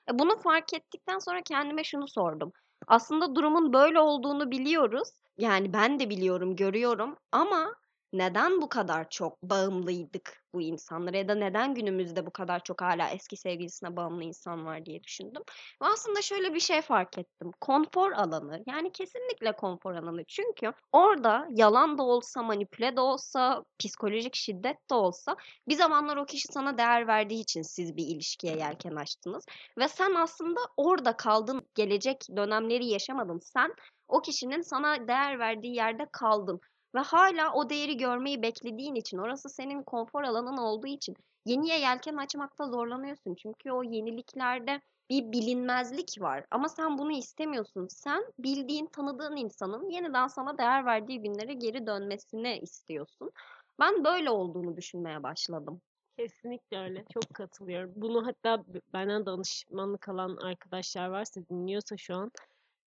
E 0.09 0.19
bunu 0.19 0.37
fark 0.37 0.73
ettikten 0.73 1.19
sonra 1.19 1.41
kendime 1.41 1.83
şunu 1.83 2.07
sordum. 2.07 2.51
Aslında 2.87 3.35
durumun 3.35 3.73
böyle 3.73 3.99
olduğunu 3.99 4.51
biliyoruz. 4.51 5.09
Yani 5.37 5.73
ben 5.73 5.99
de 5.99 6.09
biliyorum, 6.09 6.55
görüyorum 6.55 7.17
ama 7.31 7.75
neden 8.13 8.61
bu 8.61 8.69
kadar 8.69 9.09
çok 9.09 9.43
bağımlıydık 9.43 10.43
bu 10.53 10.61
insanlara 10.61 11.17
ya 11.17 11.27
da 11.27 11.35
neden 11.35 11.73
günümüzde 11.73 12.25
bu 12.25 12.31
kadar 12.31 12.63
çok 12.63 12.81
hala 12.81 13.09
eski 13.09 13.37
sevgilisine 13.37 13.95
bağımlı 13.95 14.23
insan 14.23 14.65
var 14.65 14.85
diye 14.85 15.03
düşündüm. 15.03 15.43
Ve 15.81 15.85
aslında 15.85 16.21
şöyle 16.21 16.53
bir 16.53 16.59
şey 16.59 16.81
fark 16.81 17.17
ettim. 17.17 17.51
Konfor 17.61 18.11
alanı 18.11 18.63
yani 18.67 18.91
kesinlikle 18.91 19.51
konfor 19.51 19.95
alanı. 19.95 20.23
Çünkü 20.27 20.71
orada 20.91 21.47
yalan 21.49 21.97
da 21.97 22.03
olsa, 22.03 22.43
manipüle 22.43 22.95
de 22.95 23.01
olsa, 23.01 23.63
psikolojik 23.79 24.35
şiddet 24.35 24.89
de 24.89 24.93
olsa 24.93 25.35
bir 25.67 25.75
zamanlar 25.75 26.17
o 26.17 26.25
kişi 26.25 26.47
sana 26.47 26.77
değer 26.77 27.07
verdiği 27.07 27.41
için 27.41 27.61
siz 27.61 27.97
bir 27.97 28.07
ilişkiye 28.07 28.57
yelken 28.57 28.95
açtınız. 28.95 29.45
Ve 29.77 29.87
sen 29.87 30.13
aslında 30.13 30.59
orada 30.77 31.17
kaldın, 31.17 31.67
gelecek 31.75 32.25
dönemleri 32.35 32.85
yaşamadın. 32.85 33.39
Sen 33.39 33.73
o 34.07 34.21
kişinin 34.21 34.61
sana 34.61 35.07
değer 35.07 35.39
verdiği 35.39 35.75
yerde 35.75 36.07
kaldın 36.11 36.61
ve 36.95 36.99
hala 36.99 37.53
o 37.53 37.69
değeri 37.69 37.97
görmeyi 37.97 38.41
beklediğin 38.41 38.95
için 38.95 39.17
orası 39.17 39.49
senin 39.49 39.83
konfor 39.83 40.23
alanın 40.23 40.57
olduğu 40.57 40.87
için 40.87 41.15
yeniye 41.45 41.79
yelken 41.79 42.15
açmakta 42.15 42.67
zorlanıyorsun. 42.67 43.35
Çünkü 43.35 43.71
o 43.71 43.83
yeniliklerde 43.83 44.81
bir 45.09 45.31
bilinmezlik 45.31 46.21
var 46.21 46.45
ama 46.51 46.69
sen 46.69 46.97
bunu 46.97 47.11
istemiyorsun. 47.11 47.87
Sen 47.87 48.23
bildiğin, 48.39 48.85
tanıdığın 48.85 49.35
insanın 49.35 49.89
yeniden 49.89 50.27
sana 50.27 50.57
değer 50.57 50.85
verdiği 50.85 51.21
günlere 51.21 51.53
geri 51.53 51.87
dönmesini 51.87 52.57
istiyorsun. 52.57 53.31
Ben 53.79 54.03
böyle 54.03 54.29
olduğunu 54.29 54.77
düşünmeye 54.77 55.23
başladım. 55.23 55.81
Kesinlikle 56.17 56.79
öyle. 56.79 57.05
Çok 57.13 57.33
katılıyorum. 57.33 57.93
Bunu 57.95 58.27
hatta 58.27 58.63
benden 58.93 59.25
danışmanlık 59.25 60.09
alan 60.09 60.37
arkadaşlar 60.37 61.07
varsa 61.07 61.41
dinliyorsa 61.49 61.97
şu 61.97 62.15
an 62.15 62.31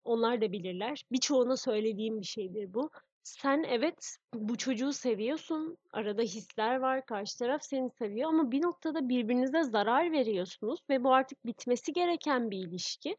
onlar 0.03 0.41
da 0.41 0.51
bilirler. 0.51 1.03
Birçoğuna 1.11 1.57
söylediğim 1.57 2.21
bir 2.21 2.25
şeydir 2.25 2.73
bu. 2.73 2.89
Sen 3.25 3.63
evet 3.63 4.17
bu 4.33 4.57
çocuğu 4.57 4.93
seviyorsun. 4.93 5.77
Arada 5.91 6.21
hisler 6.21 6.75
var. 6.75 7.05
Karşı 7.05 7.37
taraf 7.37 7.63
seni 7.63 7.89
seviyor 7.89 8.29
ama 8.29 8.51
bir 8.51 8.61
noktada 8.61 9.09
birbirinize 9.09 9.63
zarar 9.63 10.11
veriyorsunuz 10.11 10.79
ve 10.89 11.03
bu 11.03 11.13
artık 11.13 11.45
bitmesi 11.45 11.93
gereken 11.93 12.51
bir 12.51 12.57
ilişki. 12.57 13.17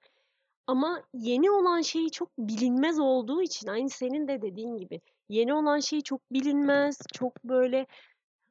Ama 0.66 1.02
yeni 1.14 1.50
olan 1.50 1.80
şey 1.80 2.08
çok 2.08 2.38
bilinmez 2.38 3.00
olduğu 3.00 3.42
için 3.42 3.68
aynı 3.68 3.90
senin 3.90 4.28
de 4.28 4.42
dediğin 4.42 4.76
gibi 4.76 5.00
yeni 5.28 5.54
olan 5.54 5.78
şey 5.80 6.00
çok 6.00 6.20
bilinmez, 6.32 6.98
çok 7.14 7.44
böyle 7.44 7.86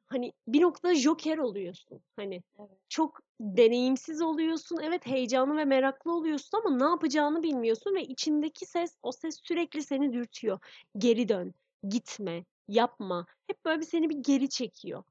hani 0.08 0.32
bir 0.48 0.60
noktada 0.60 0.94
joker 0.94 1.38
oluyorsun. 1.38 2.00
Hani 2.16 2.42
çok 2.88 3.20
deneyimsiz 3.40 4.22
oluyorsun. 4.22 4.78
Evet 4.82 5.06
heyecanlı 5.06 5.56
ve 5.56 5.64
meraklı 5.64 6.12
oluyorsun 6.14 6.58
ama 6.58 6.76
ne 6.76 6.84
yapacağını 6.84 7.42
bilmiyorsun 7.42 7.94
ve 7.94 8.02
içindeki 8.02 8.66
ses 8.66 8.96
o 9.02 9.12
ses 9.12 9.40
sürekli 9.42 9.82
seni 9.82 10.12
dürtüyor. 10.12 10.58
Geri 10.98 11.28
dön, 11.28 11.54
gitme, 11.88 12.44
yapma. 12.68 13.26
Hep 13.46 13.64
böyle 13.64 13.80
bir 13.80 13.86
seni 13.86 14.10
bir 14.10 14.18
geri 14.18 14.48
çekiyor. 14.48 15.02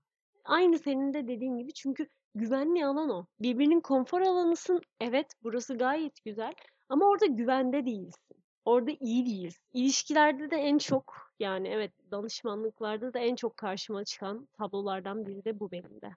Aynı 0.45 0.79
senin 0.79 1.13
de 1.13 1.27
dediğin 1.27 1.57
gibi 1.57 1.73
çünkü 1.73 2.07
güvenli 2.35 2.85
alan 2.85 3.09
o. 3.09 3.25
Birbirinin 3.39 3.81
konfor 3.81 4.21
alanısın. 4.21 4.81
Evet 4.99 5.27
burası 5.43 5.77
gayet 5.77 6.25
güzel 6.25 6.53
ama 6.89 7.05
orada 7.05 7.25
güvende 7.25 7.85
değilsin. 7.85 8.37
Orada 8.65 8.91
iyi 8.99 9.25
değiliz. 9.25 9.59
İlişkilerde 9.73 10.51
de 10.51 10.55
en 10.55 10.77
çok 10.77 11.24
yani 11.39 11.67
evet 11.67 11.91
danışmanlıklarda 12.11 13.13
da 13.13 13.19
en 13.19 13.35
çok 13.35 13.57
karşıma 13.57 14.03
çıkan 14.03 14.47
tablolardan 14.57 15.25
biri 15.25 15.45
de 15.45 15.59
bu 15.59 15.71
benim 15.71 16.01
de. 16.01 16.09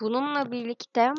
Bununla 0.00 0.52
birlikte 0.52 1.12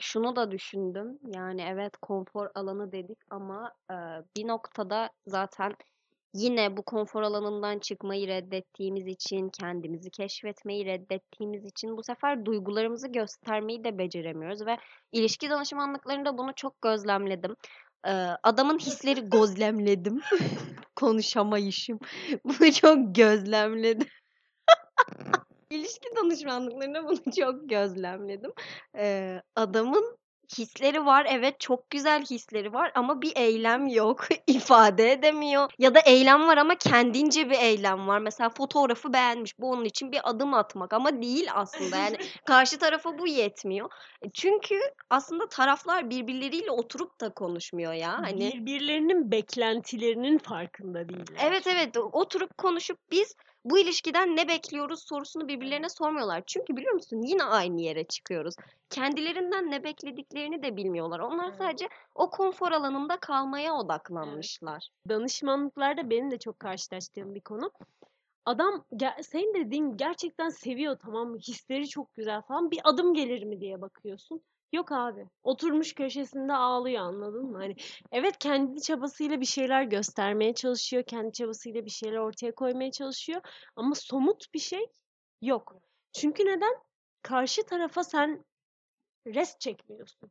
şunu 0.00 0.36
da 0.36 0.50
düşündüm. 0.50 1.18
Yani 1.26 1.62
evet 1.62 1.96
konfor 1.96 2.48
alanı 2.54 2.92
dedik 2.92 3.18
ama 3.30 3.72
e, 3.90 3.94
bir 4.36 4.48
noktada 4.48 5.10
zaten 5.26 5.74
yine 6.34 6.76
bu 6.76 6.82
konfor 6.82 7.22
alanından 7.22 7.78
çıkmayı 7.78 8.28
reddettiğimiz 8.28 9.06
için, 9.06 9.48
kendimizi 9.48 10.10
keşfetmeyi 10.10 10.86
reddettiğimiz 10.86 11.64
için 11.64 11.96
bu 11.96 12.02
sefer 12.02 12.44
duygularımızı 12.44 13.08
göstermeyi 13.08 13.84
de 13.84 13.98
beceremiyoruz 13.98 14.66
ve 14.66 14.76
ilişki 15.12 15.50
danışmanlıklarında 15.50 16.38
bunu 16.38 16.52
çok 16.56 16.82
gözlemledim. 16.82 17.56
Adamın 18.42 18.78
hisleri 18.78 19.30
gözlemledim. 19.30 20.20
Konuşamayışım. 20.96 21.98
Bunu 22.44 22.72
çok 22.72 23.14
gözlemledim. 23.14 24.08
İlişki 25.70 26.08
danışmanlıklarında 26.16 27.04
bunu 27.04 27.34
çok 27.38 27.68
gözlemledim. 27.70 28.52
Ee, 28.96 29.42
adamın 29.56 30.18
hisleri 30.58 31.06
var. 31.06 31.26
Evet 31.30 31.60
çok 31.60 31.90
güzel 31.90 32.24
hisleri 32.24 32.72
var 32.72 32.92
ama 32.94 33.22
bir 33.22 33.32
eylem 33.36 33.86
yok. 33.86 34.28
ifade 34.46 35.12
edemiyor. 35.12 35.70
Ya 35.78 35.94
da 35.94 36.00
eylem 36.00 36.48
var 36.48 36.56
ama 36.56 36.74
kendince 36.74 37.50
bir 37.50 37.58
eylem 37.58 38.08
var. 38.08 38.18
Mesela 38.18 38.50
fotoğrafı 38.50 39.12
beğenmiş. 39.12 39.58
Bu 39.58 39.70
onun 39.70 39.84
için 39.84 40.12
bir 40.12 40.20
adım 40.22 40.54
atmak 40.54 40.92
ama 40.92 41.22
değil 41.22 41.48
aslında. 41.54 41.96
Yani 41.96 42.16
karşı 42.46 42.78
tarafa 42.78 43.18
bu 43.18 43.26
yetmiyor. 43.26 43.90
E, 44.22 44.30
çünkü 44.30 44.80
aslında 45.10 45.48
taraflar 45.48 46.10
birbirleriyle 46.10 46.70
oturup 46.70 47.20
da 47.20 47.30
konuşmuyor 47.30 47.92
ya. 47.92 48.18
Hani 48.18 48.52
Birbirlerinin 48.52 49.30
beklentilerinin 49.30 50.38
farkında 50.38 51.08
değiller. 51.08 51.42
Evet 51.42 51.66
evet 51.66 51.96
oturup 51.96 52.58
konuşup 52.58 52.98
biz 53.10 53.36
bu 53.64 53.78
ilişkiden 53.78 54.36
ne 54.36 54.48
bekliyoruz 54.48 55.02
sorusunu 55.08 55.48
birbirlerine 55.48 55.88
sormuyorlar. 55.88 56.42
Çünkü 56.46 56.76
biliyor 56.76 56.92
musun 56.94 57.22
yine 57.22 57.44
aynı 57.44 57.80
yere 57.80 58.04
çıkıyoruz. 58.04 58.54
Kendilerinden 58.90 59.70
ne 59.70 59.84
beklediklerini 59.84 60.62
de 60.62 60.76
bilmiyorlar. 60.76 61.18
Onlar 61.18 61.48
Evet. 61.48 61.58
sadece 61.58 61.88
o 62.14 62.30
konfor 62.30 62.72
alanında 62.72 63.16
kalmaya 63.16 63.74
odaklanmışlar. 63.74 64.88
Danışmanlıklarda 65.08 66.10
benim 66.10 66.30
de 66.30 66.38
çok 66.38 66.60
karşılaştığım 66.60 67.34
bir 67.34 67.40
konu. 67.40 67.72
Adam 68.44 68.84
senin 69.22 69.54
dediğin 69.54 69.96
gerçekten 69.96 70.48
seviyor 70.48 70.96
tamam 71.02 71.28
mı? 71.28 71.38
Hisleri 71.38 71.88
çok 71.88 72.14
güzel 72.14 72.42
falan. 72.42 72.70
Bir 72.70 72.80
adım 72.84 73.14
gelir 73.14 73.42
mi 73.42 73.60
diye 73.60 73.80
bakıyorsun. 73.80 74.42
Yok 74.72 74.92
abi. 74.92 75.28
Oturmuş 75.42 75.94
köşesinde 75.94 76.52
ağlıyor 76.52 77.02
anladın 77.02 77.46
mı? 77.46 77.58
Hani 77.58 77.76
evet 78.12 78.38
kendi 78.38 78.82
çabasıyla 78.82 79.40
bir 79.40 79.46
şeyler 79.46 79.82
göstermeye 79.82 80.54
çalışıyor. 80.54 81.02
Kendi 81.02 81.32
çabasıyla 81.32 81.84
bir 81.84 81.90
şeyler 81.90 82.16
ortaya 82.16 82.54
koymaya 82.54 82.90
çalışıyor. 82.90 83.40
Ama 83.76 83.94
somut 83.94 84.54
bir 84.54 84.58
şey 84.58 84.86
yok. 85.42 85.76
Çünkü 86.12 86.46
neden? 86.46 86.74
Karşı 87.22 87.62
tarafa 87.66 88.04
sen 88.04 88.44
rest 89.26 89.60
çekmiyorsun. 89.60 90.30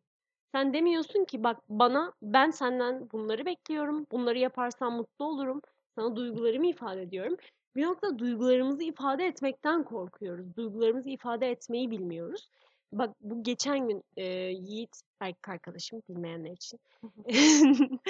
Sen 0.52 0.74
demiyorsun 0.74 1.26
ki 1.26 1.44
bak 1.44 1.58
bana 1.70 2.14
ben 2.22 2.52
senden 2.52 3.12
bunları 3.12 3.46
bekliyorum. 3.46 4.06
Bunları 4.12 4.38
yaparsan 4.38 4.94
mutlu 4.94 5.26
olurum. 5.26 5.62
Sana 5.96 6.16
duygularımı 6.16 6.68
ifade 6.68 7.02
ediyorum. 7.02 7.38
Bir 7.76 7.84
noktada 7.84 8.20
duygularımızı 8.20 8.84
ifade 8.84 9.26
etmekten 9.26 9.84
korkuyoruz. 9.84 10.56
Duygularımızı 10.56 11.10
ifade 11.10 11.52
etmeyi 11.52 11.92
bilmiyoruz. 11.92 12.50
Bak 12.92 13.16
bu 13.22 13.44
geçen 13.44 13.88
gün 13.88 14.04
e, 14.18 14.26
Yiğit 14.50 15.02
erkek 15.20 15.50
arkadaşım 15.50 16.02
bilmeyenler 16.10 16.52
için. 16.52 16.80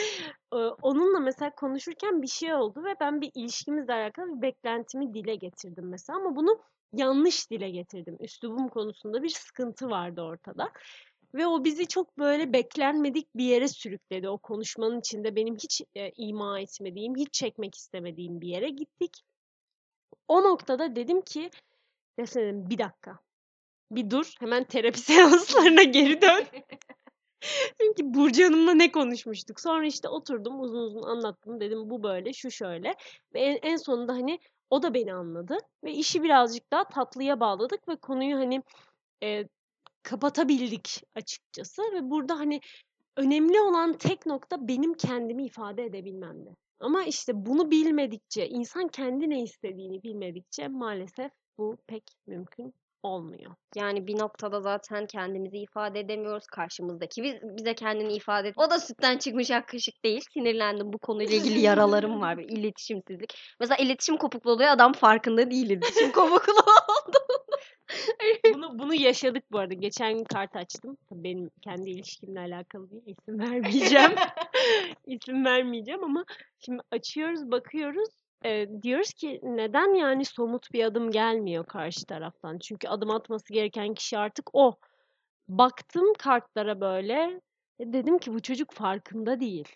Onunla 0.82 1.20
mesela 1.20 1.56
konuşurken 1.56 2.22
bir 2.22 2.28
şey 2.28 2.54
oldu 2.54 2.84
ve 2.84 2.96
ben 3.00 3.22
bir 3.22 3.32
ilişkimizle 3.36 3.94
alakalı 3.94 4.38
bir 4.38 4.42
beklentimi 4.42 5.14
dile 5.14 5.36
getirdim 5.36 5.90
mesela 5.90 6.20
ama 6.20 6.36
bunu 6.36 6.62
yanlış 6.94 7.52
dile 7.52 7.70
getirdim. 7.70 8.18
Üslubum 8.20 8.68
konusunda 8.68 9.24
bir 9.24 9.30
sıkıntı 9.30 9.90
vardı 9.90 10.22
ortada. 10.22 10.72
Ve 11.34 11.48
o 11.48 11.64
bizi 11.64 11.88
çok 11.88 12.18
böyle 12.18 12.54
beklenmedik 12.54 13.36
bir 13.36 13.46
yere 13.46 13.68
sürükledi. 13.68 14.30
O 14.30 14.38
konuşmanın 14.38 15.00
içinde 15.00 15.36
benim 15.36 15.56
hiç 15.56 15.82
e, 15.96 16.12
ima 16.18 16.60
etmediğim, 16.60 17.16
hiç 17.16 17.34
çekmek 17.34 17.76
istemediğim 17.76 18.42
bir 18.42 18.48
yere 18.48 18.70
gittik. 18.70 19.22
O 20.28 20.44
noktada 20.44 20.96
dedim 20.96 21.22
ki, 21.22 21.50
dedim 22.20 22.70
bir 22.70 22.78
dakika, 22.78 23.20
bir 23.96 24.10
dur, 24.10 24.34
hemen 24.40 24.64
terapi 24.64 25.00
seanslarına 25.12 25.84
geri 25.84 26.22
dön. 26.22 26.44
Ki 27.98 28.14
Burcu 28.14 28.46
Hanım'la 28.46 28.74
ne 28.74 28.92
konuşmuştuk? 28.92 29.60
Sonra 29.60 29.86
işte 29.86 30.10
oturdum 30.10 30.60
uzun 30.60 30.80
uzun 30.80 31.04
anlattım. 31.04 31.60
Dedim 31.60 31.90
bu 31.90 32.04
böyle, 32.04 32.34
şu 32.34 32.52
şöyle. 32.52 32.96
Ve 33.34 33.40
en, 33.40 33.60
en 33.62 33.76
sonunda 33.76 34.14
hani 34.14 34.40
o 34.70 34.84
da 34.84 34.94
beni 34.94 35.14
anladı. 35.14 35.58
Ve 35.84 35.92
işi 35.92 36.24
birazcık 36.24 36.72
daha 36.72 36.84
tatlıya 36.84 37.40
bağladık 37.40 37.88
ve 37.88 37.96
konuyu 37.96 38.38
hani 38.38 38.64
e, 39.24 39.48
kapatabildik 40.04 41.04
açıkçası. 41.16 41.82
Ve 41.94 42.10
burada 42.10 42.40
hani 42.40 42.62
önemli 43.18 43.62
olan 43.62 43.98
tek 43.98 44.26
nokta 44.26 44.68
benim 44.68 44.94
kendimi 44.94 45.46
ifade 45.46 45.86
edebilmemdi. 45.86 46.56
Ama 46.80 47.04
işte 47.04 47.46
bunu 47.46 47.72
bilmedikçe, 47.72 48.48
insan 48.48 48.88
kendi 48.88 49.30
ne 49.30 49.44
istediğini 49.44 50.04
bilmedikçe 50.04 50.68
maalesef 50.68 51.32
bu 51.58 51.78
pek 51.88 52.04
mümkün 52.28 52.74
olmuyor. 53.04 53.56
Yani 53.76 54.08
bir 54.08 54.20
noktada 54.20 54.62
zaten 54.62 55.06
kendimizi 55.08 55.58
ifade 55.58 56.00
edemiyoruz. 56.00 56.48
Karşımızdaki 56.48 57.24
biz, 57.24 57.34
bize 57.44 57.74
kendini 57.74 58.14
ifade 58.14 58.48
et. 58.48 58.56
O 58.58 58.70
da 58.70 58.80
sütten 58.80 59.18
çıkmış 59.18 59.52
ak 59.52 59.68
kaşık 59.68 60.04
değil. 60.04 60.22
Sinirlendim. 60.34 60.94
Bu 60.94 60.98
konuyla 60.98 61.36
ilgili 61.36 61.60
yaralarım 61.60 62.22
var. 62.22 62.38
Bir 62.38 62.50
iletişimsizlik. 62.50 63.34
Mesela 63.60 63.78
iletişim 63.78 64.18
kopukluğu 64.18 64.52
oluyor. 64.52 64.70
Adam 64.70 64.94
farkında 64.94 65.52
değil 65.52 65.70
iletişim 65.70 66.12
kopukluğu 66.12 66.54
oldu. 66.54 67.18
Bunu 68.54 68.80
bunu 68.80 68.96
yaşadık 68.96 69.44
bu 69.52 69.60
arada. 69.60 69.74
Geçen 69.74 70.18
gün 70.18 70.24
kart 70.24 70.56
açtım. 70.56 70.98
Tabii 71.10 71.24
benim 71.24 71.50
kendi 71.62 71.90
ilişkimle 71.90 72.40
alakalı 72.40 72.92
değil. 72.92 73.04
İsim 73.06 73.40
vermeyeceğim. 73.40 74.12
İsim 75.06 75.46
vermeyeceğim 75.46 76.04
ama 76.04 76.26
şimdi 76.60 76.82
açıyoruz, 76.92 77.52
bakıyoruz. 77.52 78.10
Ee, 78.46 78.68
diyoruz 78.82 79.14
ki 79.14 79.40
neden 79.44 79.94
yani 79.94 80.26
somut 80.26 80.74
bir 80.74 80.84
adım 80.84 81.12
gelmiyor 81.12 81.66
karşı 81.66 82.06
taraftan? 82.06 82.58
Çünkü 82.60 82.88
adım 82.88 83.12
atması 83.12 83.54
gereken 83.54 83.94
kişi 83.94 84.18
artık 84.18 84.50
o. 84.54 84.76
Baktım 85.48 86.14
kartlara 86.20 86.82
böyle. 86.82 87.42
e, 87.80 87.94
Dedim 87.94 88.18
ki 88.18 88.34
bu 88.34 88.42
çocuk 88.42 88.72
farkında 88.72 89.40
değil. 89.40 89.68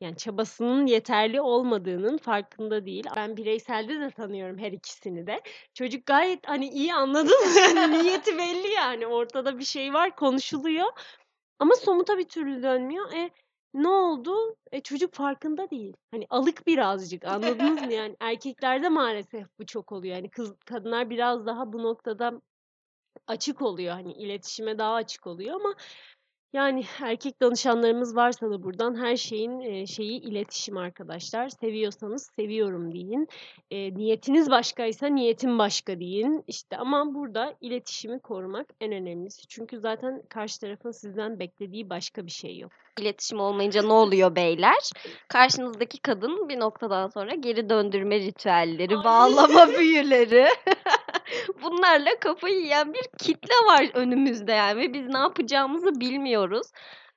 Yani 0.00 0.16
çabasının 0.16 0.86
yeterli 0.86 1.40
olmadığının 1.40 2.18
farkında 2.18 2.86
değil. 2.86 3.04
Ben 3.16 3.36
bireyselde 3.36 4.00
de 4.00 4.10
tanıyorum 4.10 4.58
her 4.58 4.72
ikisini 4.72 5.26
de. 5.26 5.40
Çocuk 5.74 6.06
gayet 6.06 6.48
hani 6.48 6.68
iyi 6.68 6.94
anladın? 6.94 7.36
Yani 7.76 8.04
niyeti 8.04 8.38
belli 8.38 8.68
yani. 8.72 9.06
Ortada 9.06 9.58
bir 9.58 9.64
şey 9.64 9.94
var, 9.94 10.16
konuşuluyor. 10.16 10.86
Ama 11.58 11.74
somuta 11.74 12.18
bir 12.18 12.28
türlü 12.28 12.62
dönmüyor. 12.62 13.12
E 13.12 13.30
ne 13.76 13.88
oldu? 13.88 14.56
E 14.72 14.80
çocuk 14.80 15.14
farkında 15.14 15.70
değil. 15.70 15.96
Hani 16.10 16.26
alık 16.30 16.66
birazcık 16.66 17.24
anladınız 17.24 17.82
mı? 17.82 17.92
Yani 17.92 18.16
erkeklerde 18.20 18.88
maalesef 18.88 19.46
bu 19.58 19.66
çok 19.66 19.92
oluyor. 19.92 20.16
Yani 20.16 20.30
kız 20.30 20.54
kadınlar 20.64 21.10
biraz 21.10 21.46
daha 21.46 21.72
bu 21.72 21.82
noktada 21.82 22.40
açık 23.26 23.62
oluyor. 23.62 23.92
Hani 23.94 24.12
iletişime 24.12 24.78
daha 24.78 24.94
açık 24.94 25.26
oluyor 25.26 25.54
ama 25.54 25.74
yani 26.52 26.84
erkek 27.02 27.42
danışanlarımız 27.42 28.16
varsa 28.16 28.50
da 28.50 28.62
buradan 28.62 28.94
her 28.94 29.16
şeyin 29.16 29.60
e, 29.60 29.86
şeyi 29.86 30.20
iletişim 30.20 30.76
arkadaşlar. 30.76 31.48
Seviyorsanız 31.48 32.30
seviyorum 32.36 32.92
deyin. 32.92 33.28
E, 33.70 33.94
niyetiniz 33.94 34.50
başkaysa 34.50 35.06
niyetim 35.06 35.58
başka 35.58 36.00
deyin. 36.00 36.44
İşte 36.46 36.76
ama 36.76 37.14
burada 37.14 37.54
iletişimi 37.60 38.20
korumak 38.20 38.66
en 38.80 38.92
önemlisi. 38.92 39.46
Çünkü 39.48 39.78
zaten 39.80 40.22
karşı 40.28 40.60
tarafın 40.60 40.90
sizden 40.90 41.38
beklediği 41.38 41.90
başka 41.90 42.26
bir 42.26 42.30
şey 42.30 42.58
yok. 42.58 42.72
İletişim 43.00 43.40
olmayınca 43.40 43.82
ne 43.82 43.92
oluyor 43.92 44.36
beyler? 44.36 44.90
Karşınızdaki 45.28 45.98
kadın 45.98 46.48
bir 46.48 46.60
noktadan 46.60 47.08
sonra 47.08 47.34
geri 47.34 47.68
döndürme 47.68 48.20
ritüelleri, 48.20 48.96
Ay. 48.96 49.04
bağlama 49.04 49.68
büyüleri. 49.78 50.48
Bunlarla 51.62 52.10
kafayı 52.20 52.58
yiyen 52.58 52.94
bir 52.94 53.04
kitle 53.18 53.54
var 53.66 53.90
önümüzde 53.94 54.52
yani 54.52 54.80
ve 54.80 54.92
biz 54.92 55.08
ne 55.08 55.18
yapacağımızı 55.18 56.00
bilmiyoruz. 56.00 56.66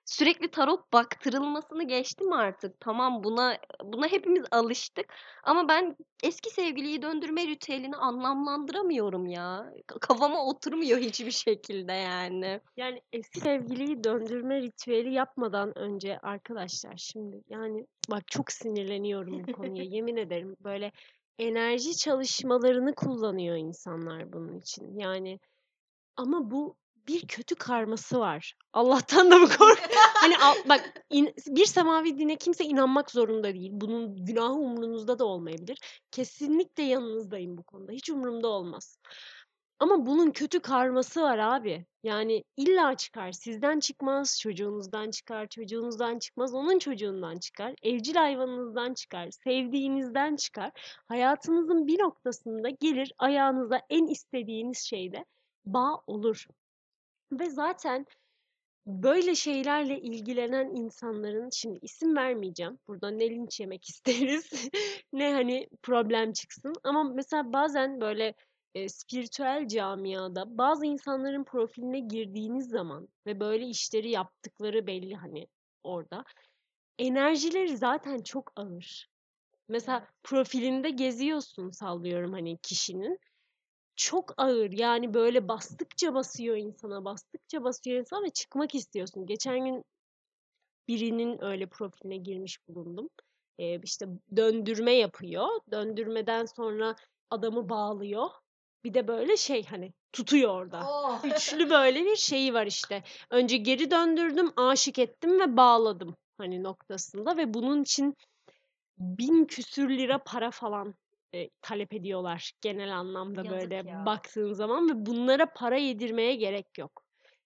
Sürekli 0.10 0.52
tarot 0.52 0.93
baktırılmasını 0.93 1.84
geçtim 1.84 2.34
artık. 2.34 2.80
Tamam 2.80 3.24
buna 3.24 3.58
buna 3.84 4.08
hepimiz 4.08 4.43
alıştık 4.52 5.13
ama 5.43 5.67
ben 5.67 5.95
eski 6.24 6.50
sevgiliyi 6.50 7.02
döndürme 7.02 7.48
ritüelini 7.48 7.95
anlamlandıramıyorum 7.95 9.28
ya. 9.28 9.74
Kafama 9.88 10.45
oturmuyor 10.45 11.00
hiçbir 11.10 11.32
şekilde 11.32 11.93
yani. 11.93 12.62
Yani 12.78 13.02
eski 13.13 13.39
sevgiliyi 13.39 14.04
döndürme 14.04 14.62
ritüeli 14.62 15.13
yapmadan 15.13 15.78
önce 15.78 16.19
arkadaşlar 16.19 16.98
şimdi 16.98 17.41
yani 17.50 17.86
bak 18.12 18.28
çok 18.28 18.52
sinirleniyorum 18.52 19.48
bu 19.48 19.52
konuya 19.52 19.84
yemin 19.95 20.17
ederim 20.17 20.56
böyle 20.63 20.91
enerji 21.39 21.98
çalışmalarını 21.98 22.95
kullanıyor 22.95 23.56
insanlar 23.56 24.34
bunun 24.34 24.60
için. 24.60 25.00
Yani 25.00 25.39
ama 26.17 26.52
bu 26.52 26.76
bir 27.10 27.28
kötü 27.28 27.56
karması 27.56 28.19
var. 28.19 28.54
Allah'tan 28.74 29.32
da 29.32 29.38
mı 29.38 29.50
kork? 29.50 29.80
hani 30.13 30.34
bak 30.69 31.06
in, 31.10 31.34
bir 31.48 31.65
semavi 31.65 32.19
dine 32.19 32.36
kimse 32.36 32.63
inanmak 32.63 33.12
zorunda 33.12 33.54
değil. 33.54 33.72
Bunun 33.74 34.26
günahı 34.26 34.54
umrunuzda 34.54 35.19
da 35.19 35.26
olmayabilir. 35.26 35.78
Kesinlikle 36.12 36.84
yanınızdayım 36.84 37.58
bu 37.58 37.63
konuda. 37.63 37.91
Hiç 37.91 38.10
umurumda 38.10 38.48
olmaz. 38.48 38.98
Ama 39.80 40.06
bunun 40.06 40.32
kötü 40.32 40.60
karması 40.60 41.22
var 41.22 41.38
abi. 41.38 41.86
Yani 42.04 42.43
illa 42.58 42.98
çıkar. 42.98 43.32
Sizden 43.32 43.80
çıkmaz, 43.80 44.39
çocuğunuzdan 44.41 45.12
çıkar, 45.12 45.48
çocuğunuzdan 45.48 46.19
çıkmaz, 46.19 46.54
onun 46.54 46.80
çocuğundan 46.80 47.38
çıkar, 47.38 47.76
evcil 47.84 48.15
hayvanınızdan 48.15 48.93
çıkar, 48.93 49.30
sevdiğinizden 49.32 50.36
çıkar. 50.36 50.72
Hayatınızın 51.08 51.88
bir 51.88 52.00
noktasında 52.00 52.69
gelir 52.69 53.13
ayağınıza 53.17 53.82
en 53.89 54.08
istediğiniz 54.08 54.80
şeyde 54.80 55.26
bağ 55.65 56.02
olur. 56.08 56.45
Ve 57.32 57.50
zaten 57.50 58.06
böyle 58.88 59.36
şeylerle 59.36 60.00
ilgilenen 60.00 60.76
insanların 60.76 61.50
şimdi 61.50 61.80
isim 61.82 62.15
vermeyeceğim. 62.15 62.80
Burada 62.88 63.10
ne 63.10 63.30
linç 63.30 63.60
yemek 63.60 63.86
isteriz 63.89 64.70
ne 65.13 65.34
hani 65.34 65.70
problem 65.82 66.34
çıksın. 66.34 66.74
Ama 66.84 67.04
mesela 67.04 67.54
bazen 67.54 68.02
böyle 68.02 68.34
e, 68.76 68.89
spiritüel 68.89 69.68
camiada 69.68 70.58
bazı 70.58 70.86
insanların 70.86 71.44
profiline 71.44 72.00
girdiğiniz 72.00 72.70
zaman 72.70 73.08
ve 73.26 73.39
böyle 73.39 73.65
işleri 73.65 74.10
yaptıkları 74.10 74.88
belli 74.88 75.15
hani 75.15 75.48
orada. 75.84 76.24
Enerjileri 77.00 77.78
zaten 77.78 78.22
çok 78.24 78.52
ağır. 78.56 79.10
Mesela 79.68 80.08
profilinde 80.24 80.89
geziyorsun 80.89 81.70
sallıyorum 81.70 82.34
hani 82.34 82.58
kişinin 82.58 83.20
çok 84.00 84.34
ağır 84.38 84.72
yani 84.72 85.14
böyle 85.14 85.48
bastıkça 85.48 86.14
basıyor 86.14 86.58
insana 86.58 87.06
bastıkça 87.06 87.64
basıyor 87.64 88.00
insan 88.00 88.24
ve 88.24 88.30
çıkmak 88.30 88.76
istiyorsun. 88.76 89.26
Geçen 89.26 89.66
gün 89.66 89.84
birinin 90.88 91.44
öyle 91.44 91.66
profiline 91.66 92.18
girmiş 92.18 92.68
bulundum. 92.68 93.10
Ee, 93.58 93.80
işte 93.84 94.06
döndürme 94.36 94.92
yapıyor. 94.92 95.48
Döndürmeden 95.72 96.46
sonra 96.46 96.96
adamı 97.30 97.70
bağlıyor. 97.70 98.30
Bir 98.84 98.94
de 98.94 99.08
böyle 99.08 99.38
şey 99.38 99.66
hani 99.66 99.94
tutuyor 100.14 100.54
orada. 100.54 100.82
Oh. 100.90 101.26
Üçlü 101.26 101.70
böyle 101.70 102.06
bir 102.06 102.16
şeyi 102.16 102.54
var 102.54 102.66
işte. 102.66 103.04
Önce 103.30 103.58
geri 103.58 103.92
döndürdüm, 103.92 104.52
aşık 104.56 105.00
ettim 105.00 105.40
ve 105.40 105.58
bağladım 105.58 106.16
hani 106.38 106.64
noktasında 106.64 107.38
ve 107.38 107.54
bunun 107.54 107.82
için 107.82 108.16
bin 108.98 109.46
küsür 109.46 109.90
lira 109.90 110.24
para 110.24 110.52
falan 110.52 110.96
e, 111.34 111.50
talep 111.62 111.94
ediyorlar 111.94 112.52
genel 112.62 112.98
anlamda 112.98 113.44
Yazık 113.44 113.62
böyle 113.62 113.89
ya. 113.89 114.06
baktığın 114.06 114.54
zaman 114.54 114.89
ve 114.89 115.06
bunlara 115.06 115.54
para 115.54 115.78
yedirmeye 115.78 116.36
gerek 116.36 116.78
yok. 116.78 117.04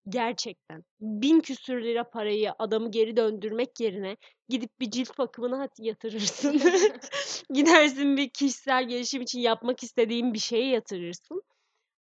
Gerçekten. 0.09 0.83
Bin 1.01 1.39
küsür 1.39 1.83
lira 1.83 2.09
parayı 2.09 2.53
adamı 2.59 2.91
geri 2.91 3.17
döndürmek 3.17 3.79
yerine 3.79 4.17
gidip 4.49 4.79
bir 4.79 4.91
cilt 4.91 5.17
bakımına 5.17 5.69
yatırırsın. 5.79 6.61
Gidersin 7.53 8.17
bir 8.17 8.29
kişisel 8.29 8.87
gelişim 8.87 9.21
için 9.21 9.39
yapmak 9.39 9.83
istediğin 9.83 10.33
bir 10.33 10.39
şeye 10.39 10.67
yatırırsın. 10.67 11.41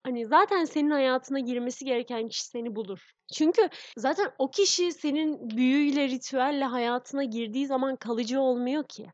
Hani 0.02 0.26
zaten 0.26 0.64
senin 0.64 0.90
hayatına 0.90 1.40
girmesi 1.40 1.84
gereken 1.84 2.28
kişi 2.28 2.46
seni 2.46 2.76
bulur. 2.76 3.12
Çünkü 3.32 3.68
zaten 3.98 4.32
o 4.38 4.50
kişi 4.50 4.92
senin 4.92 5.50
büyüyle, 5.50 6.08
ritüelle 6.08 6.64
hayatına 6.64 7.24
girdiği 7.24 7.66
zaman 7.66 7.96
kalıcı 7.96 8.40
olmuyor 8.40 8.84
ki. 8.88 9.06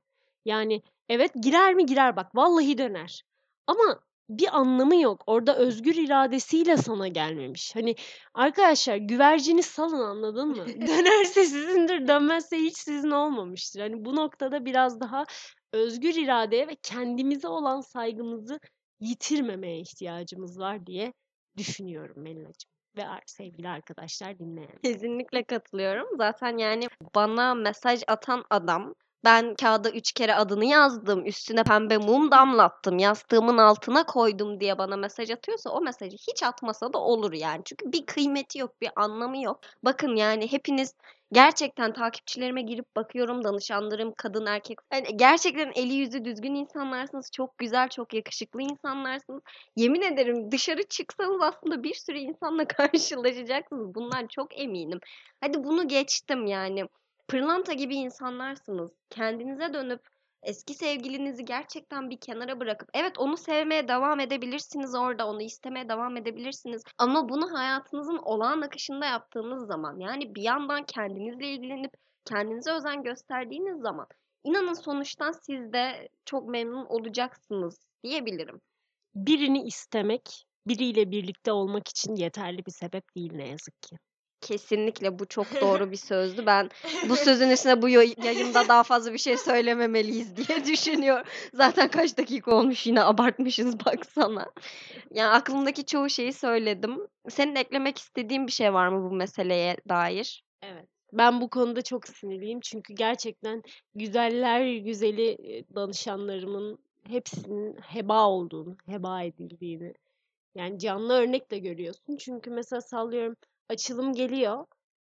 Yani 0.45 0.83
Evet 1.09 1.33
girer 1.42 1.75
mi 1.75 1.87
girer 1.87 2.16
bak 2.16 2.35
vallahi 2.35 2.79
döner. 2.79 3.23
Ama 3.66 4.01
bir 4.29 4.57
anlamı 4.59 4.97
yok. 4.97 5.23
Orada 5.27 5.57
özgür 5.57 5.95
iradesiyle 5.95 6.77
sana 6.77 7.09
gelmemiş. 7.09 7.77
Hani 7.77 7.95
arkadaşlar 8.35 8.97
güvercini 8.97 9.62
salın 9.62 10.01
anladın 10.01 10.49
mı? 10.49 10.66
Dönerse 10.66 11.45
sizindir, 11.45 12.09
dönmezse 12.09 12.59
hiç 12.59 12.77
sizin 12.77 13.11
olmamıştır. 13.11 13.81
Hani 13.81 14.05
bu 14.05 14.16
noktada 14.16 14.64
biraz 14.64 15.01
daha 15.01 15.25
özgür 15.73 16.14
iradeye 16.14 16.69
ve 16.69 16.77
kendimize 16.83 17.49
olan 17.49 17.81
saygımızı 17.81 18.61
yitirmemeye 19.01 19.81
ihtiyacımız 19.81 20.59
var 20.59 20.87
diye 20.87 21.12
düşünüyorum 21.57 22.23
Melina'cığım 22.23 22.71
ve 22.97 23.03
sevgili 23.27 23.69
arkadaşlar 23.69 24.38
dinleyen. 24.38 24.79
Kesinlikle 24.85 25.45
katılıyorum. 25.45 26.09
Zaten 26.16 26.59
yani 26.59 26.88
bana 27.14 27.55
mesaj 27.55 28.03
atan 28.07 28.45
adam 28.51 28.95
ben 29.27 29.55
kağıda 29.55 29.91
üç 29.91 30.12
kere 30.12 30.35
adını 30.35 30.65
yazdım. 30.65 31.27
Üstüne 31.27 31.65
pembe 31.65 31.99
mum 31.99 32.31
damlattım. 32.31 32.99
Yastığımın 32.99 33.59
altına 33.59 34.07
koydum 34.07 34.61
diye 34.61 34.79
bana 34.79 34.97
mesaj 34.97 35.31
atıyorsa 35.31 35.71
o 35.71 35.81
mesajı 35.81 36.17
hiç 36.17 36.43
atmasa 36.43 36.93
da 36.93 36.99
olur 36.99 37.33
yani. 37.33 37.62
Çünkü 37.65 37.93
bir 37.93 38.07
kıymeti 38.07 38.59
yok, 38.59 38.81
bir 38.81 38.91
anlamı 38.97 39.43
yok. 39.43 39.61
Bakın 39.83 40.17
yani 40.17 40.53
hepiniz 40.53 40.95
gerçekten 41.33 41.93
takipçilerime 41.93 42.62
girip 42.62 42.97
bakıyorum 42.97 43.45
danışanlarım 43.45 44.12
kadın 44.17 44.47
erkek 44.47 44.79
yani 44.93 45.17
gerçekten 45.17 45.73
eli 45.75 45.95
yüzü 45.95 46.25
düzgün 46.25 46.55
insanlarsınız 46.55 47.31
çok 47.33 47.59
güzel 47.59 47.89
çok 47.89 48.15
yakışıklı 48.15 48.62
insanlarsınız 48.62 49.43
yemin 49.77 50.03
ederim 50.03 50.51
dışarı 50.51 50.83
çıksanız 50.83 51.43
aslında 51.43 51.83
bir 51.83 51.95
sürü 51.95 52.19
insanla 52.19 52.69
karşılaşacaksınız 52.69 53.95
bundan 53.95 54.27
çok 54.27 54.61
eminim 54.61 55.01
hadi 55.41 55.65
bunu 55.65 55.89
geçtim 55.89 56.47
yani 56.47 56.89
pırlanta 57.29 57.73
gibi 57.73 57.95
insanlarsınız. 57.95 58.91
Kendinize 59.11 59.75
dönüp 59.75 60.01
eski 60.43 60.75
sevgilinizi 60.75 61.45
gerçekten 61.45 62.11
bir 62.11 62.21
kenara 62.21 62.61
bırakıp 62.61 62.89
evet 62.95 63.19
onu 63.19 63.37
sevmeye 63.37 63.89
devam 63.89 64.21
edebilirsiniz 64.21 64.95
orada 64.95 65.29
onu 65.29 65.43
istemeye 65.43 65.89
devam 65.89 66.17
edebilirsiniz 66.17 66.83
ama 66.99 67.29
bunu 67.29 67.59
hayatınızın 67.59 68.19
olağan 68.19 68.61
akışında 68.61 69.07
yaptığınız 69.07 69.67
zaman 69.67 69.99
yani 69.99 70.35
bir 70.35 70.43
yandan 70.43 70.85
kendinizle 70.85 71.47
ilgilenip 71.47 71.93
kendinize 72.25 72.73
özen 72.73 73.03
gösterdiğiniz 73.03 73.81
zaman 73.81 74.07
inanın 74.45 74.75
sonuçtan 74.75 75.33
siz 75.33 75.73
de 75.73 76.09
çok 76.25 76.49
memnun 76.49 76.87
olacaksınız 76.87 77.79
diyebilirim. 78.05 78.61
Birini 79.15 79.62
istemek 79.62 80.47
biriyle 80.67 81.11
birlikte 81.11 81.53
olmak 81.53 81.89
için 81.89 82.15
yeterli 82.15 82.67
bir 82.67 82.73
sebep 82.73 83.05
değil 83.17 83.33
ne 83.33 83.49
yazık 83.49 83.83
ki. 83.83 83.97
Kesinlikle 84.40 85.18
bu 85.18 85.27
çok 85.27 85.46
doğru 85.61 85.90
bir 85.90 85.96
sözdü. 85.96 86.46
Ben 86.46 86.70
bu 87.09 87.16
sözün 87.16 87.51
üstüne 87.51 87.83
bu 87.83 87.88
yayında 87.88 88.68
daha 88.68 88.83
fazla 88.83 89.12
bir 89.12 89.18
şey 89.18 89.37
söylememeliyiz 89.37 90.37
diye 90.37 90.64
düşünüyorum. 90.66 91.27
Zaten 91.55 91.88
kaç 91.88 92.18
dakika 92.18 92.55
olmuş 92.55 92.87
yine 92.87 93.03
abartmışız 93.03 93.81
baksana. 93.87 94.46
Yani 95.11 95.31
aklımdaki 95.31 95.87
çoğu 95.87 96.11
şeyi 96.11 96.33
söyledim. 96.33 96.99
Senin 97.29 97.57
eklemek 97.57 97.99
istediğin 97.99 98.46
bir 98.46 98.53
şey 98.53 98.72
var 98.75 98.88
mı 98.88 99.11
bu 99.11 99.14
meseleye 99.14 99.77
dair? 99.88 100.44
Evet. 100.62 100.87
Ben 101.12 101.40
bu 101.40 101.51
konuda 101.51 101.83
çok 101.83 102.09
sinirliyim 102.09 102.61
çünkü 102.61 102.94
gerçekten 102.94 103.62
güzeller 103.94 104.77
güzeli 104.77 105.37
danışanlarımın 105.75 106.79
hepsinin 107.09 107.77
heba 107.81 108.27
olduğunu, 108.29 108.77
heba 108.87 109.22
edildiğini 109.22 109.94
yani 110.55 110.79
canlı 110.79 111.14
örnek 111.14 111.51
de 111.51 111.59
görüyorsun. 111.59 112.16
Çünkü 112.16 112.51
mesela 112.51 112.81
sallıyorum 112.81 113.37
açılım 113.68 114.12
geliyor. 114.12 114.64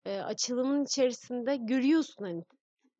E, 0.04 0.18
açılımın 0.18 0.84
içerisinde 0.84 1.56
görüyorsun 1.56 2.24
hani 2.24 2.44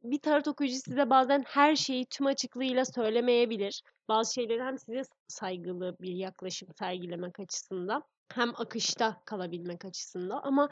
bir 0.02 0.18
tarot 0.18 0.48
okuyucu 0.48 0.76
size 0.76 1.10
bazen 1.10 1.44
her 1.46 1.76
şeyi 1.76 2.06
tüm 2.06 2.26
açıklığıyla 2.26 2.84
söylemeyebilir. 2.84 3.82
Bazı 4.08 4.34
şeyleri 4.34 4.62
hem 4.62 4.78
size 4.78 5.02
saygılı 5.28 5.96
bir 6.00 6.12
yaklaşım 6.12 6.68
sergilemek 6.78 7.40
açısından 7.40 8.02
hem 8.32 8.52
akışta 8.56 9.22
kalabilmek 9.24 9.84
açısından 9.84 10.40
ama 10.42 10.68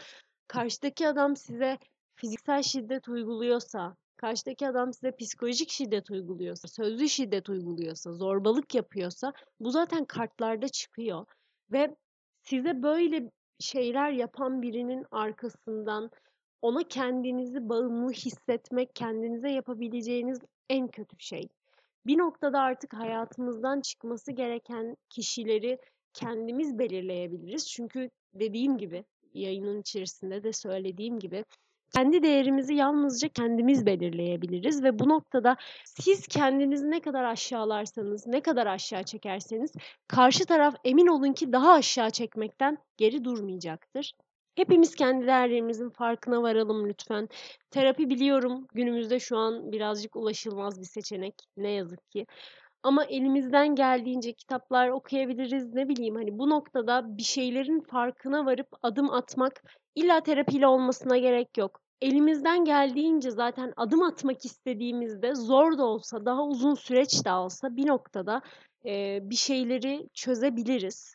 karşıdaki 0.48 1.08
adam 1.08 1.36
size 1.36 1.78
fiziksel 2.16 2.62
şiddet 2.62 3.08
uyguluyorsa, 3.08 3.96
karşıdaki 4.16 4.68
adam 4.68 4.92
size 4.92 5.16
psikolojik 5.16 5.70
şiddet 5.70 6.10
uyguluyorsa, 6.10 6.68
sözlü 6.68 7.08
şiddet 7.08 7.48
uyguluyorsa, 7.48 8.12
zorbalık 8.12 8.74
yapıyorsa 8.74 9.32
bu 9.60 9.70
zaten 9.70 10.04
kartlarda 10.04 10.68
çıkıyor 10.68 11.26
ve 11.72 11.96
size 12.42 12.82
böyle 12.82 13.30
şeyler 13.60 14.10
yapan 14.10 14.62
birinin 14.62 15.06
arkasından 15.10 16.10
ona 16.62 16.82
kendinizi 16.88 17.68
bağımlı 17.68 18.12
hissetmek, 18.12 18.94
kendinize 18.94 19.48
yapabileceğiniz 19.48 20.38
en 20.70 20.88
kötü 20.88 21.16
şey. 21.18 21.48
Bir 22.06 22.18
noktada 22.18 22.60
artık 22.60 22.94
hayatımızdan 22.94 23.80
çıkması 23.80 24.32
gereken 24.32 24.96
kişileri 25.10 25.78
kendimiz 26.12 26.78
belirleyebiliriz. 26.78 27.68
Çünkü 27.70 28.10
dediğim 28.34 28.78
gibi 28.78 29.04
yayının 29.34 29.80
içerisinde 29.80 30.44
de 30.44 30.52
söylediğim 30.52 31.18
gibi 31.18 31.44
Kendi 31.94 32.22
değerimizi 32.22 32.74
yalnızca 32.74 33.28
kendimiz 33.28 33.86
belirleyebiliriz 33.86 34.82
ve 34.82 34.98
bu 34.98 35.08
noktada 35.08 35.56
siz 35.84 36.26
kendinizi 36.26 36.90
ne 36.90 37.00
kadar 37.00 37.24
aşağılarsanız, 37.24 38.26
ne 38.26 38.40
kadar 38.40 38.66
aşağı 38.66 39.02
çekerseniz 39.02 39.72
karşı 40.08 40.44
taraf 40.46 40.74
emin 40.84 41.06
olun 41.06 41.32
ki 41.32 41.52
daha 41.52 41.72
aşağı 41.72 42.10
çekmekten 42.10 42.78
geri 42.96 43.24
durmayacaktır. 43.24 44.12
Hepimiz 44.54 44.94
kendi 44.94 45.26
değerlerimizin 45.26 45.90
farkına 45.90 46.42
varalım 46.42 46.88
lütfen. 46.88 47.28
Terapi 47.70 48.10
biliyorum 48.10 48.66
günümüzde 48.74 49.20
şu 49.20 49.36
an 49.38 49.72
birazcık 49.72 50.16
ulaşılmaz 50.16 50.80
bir 50.80 50.86
seçenek 50.86 51.34
ne 51.56 51.70
yazık 51.70 52.10
ki. 52.10 52.26
Ama 52.82 53.04
elimizden 53.04 53.74
geldiğince 53.74 54.32
kitaplar 54.32 54.88
okuyabiliriz 54.88 55.74
ne 55.74 55.88
bileyim 55.88 56.14
hani 56.14 56.38
bu 56.38 56.50
noktada 56.50 57.16
bir 57.18 57.22
şeylerin 57.22 57.80
farkına 57.80 58.46
varıp 58.46 58.68
adım 58.82 59.10
atmak 59.10 59.62
illa 59.94 60.20
terapiyle 60.20 60.66
olmasına 60.66 61.18
gerek 61.18 61.58
yok. 61.58 61.80
Elimizden 62.00 62.64
geldiğince 62.64 63.30
zaten 63.30 63.72
adım 63.76 64.02
atmak 64.02 64.44
istediğimizde 64.44 65.34
zor 65.34 65.78
da 65.78 65.84
olsa 65.84 66.24
daha 66.24 66.46
uzun 66.46 66.74
süreç 66.74 67.24
de 67.24 67.32
olsa 67.32 67.76
bir 67.76 67.86
noktada 67.86 68.42
e, 68.84 69.18
bir 69.22 69.36
şeyleri 69.36 70.08
çözebiliriz 70.14 71.14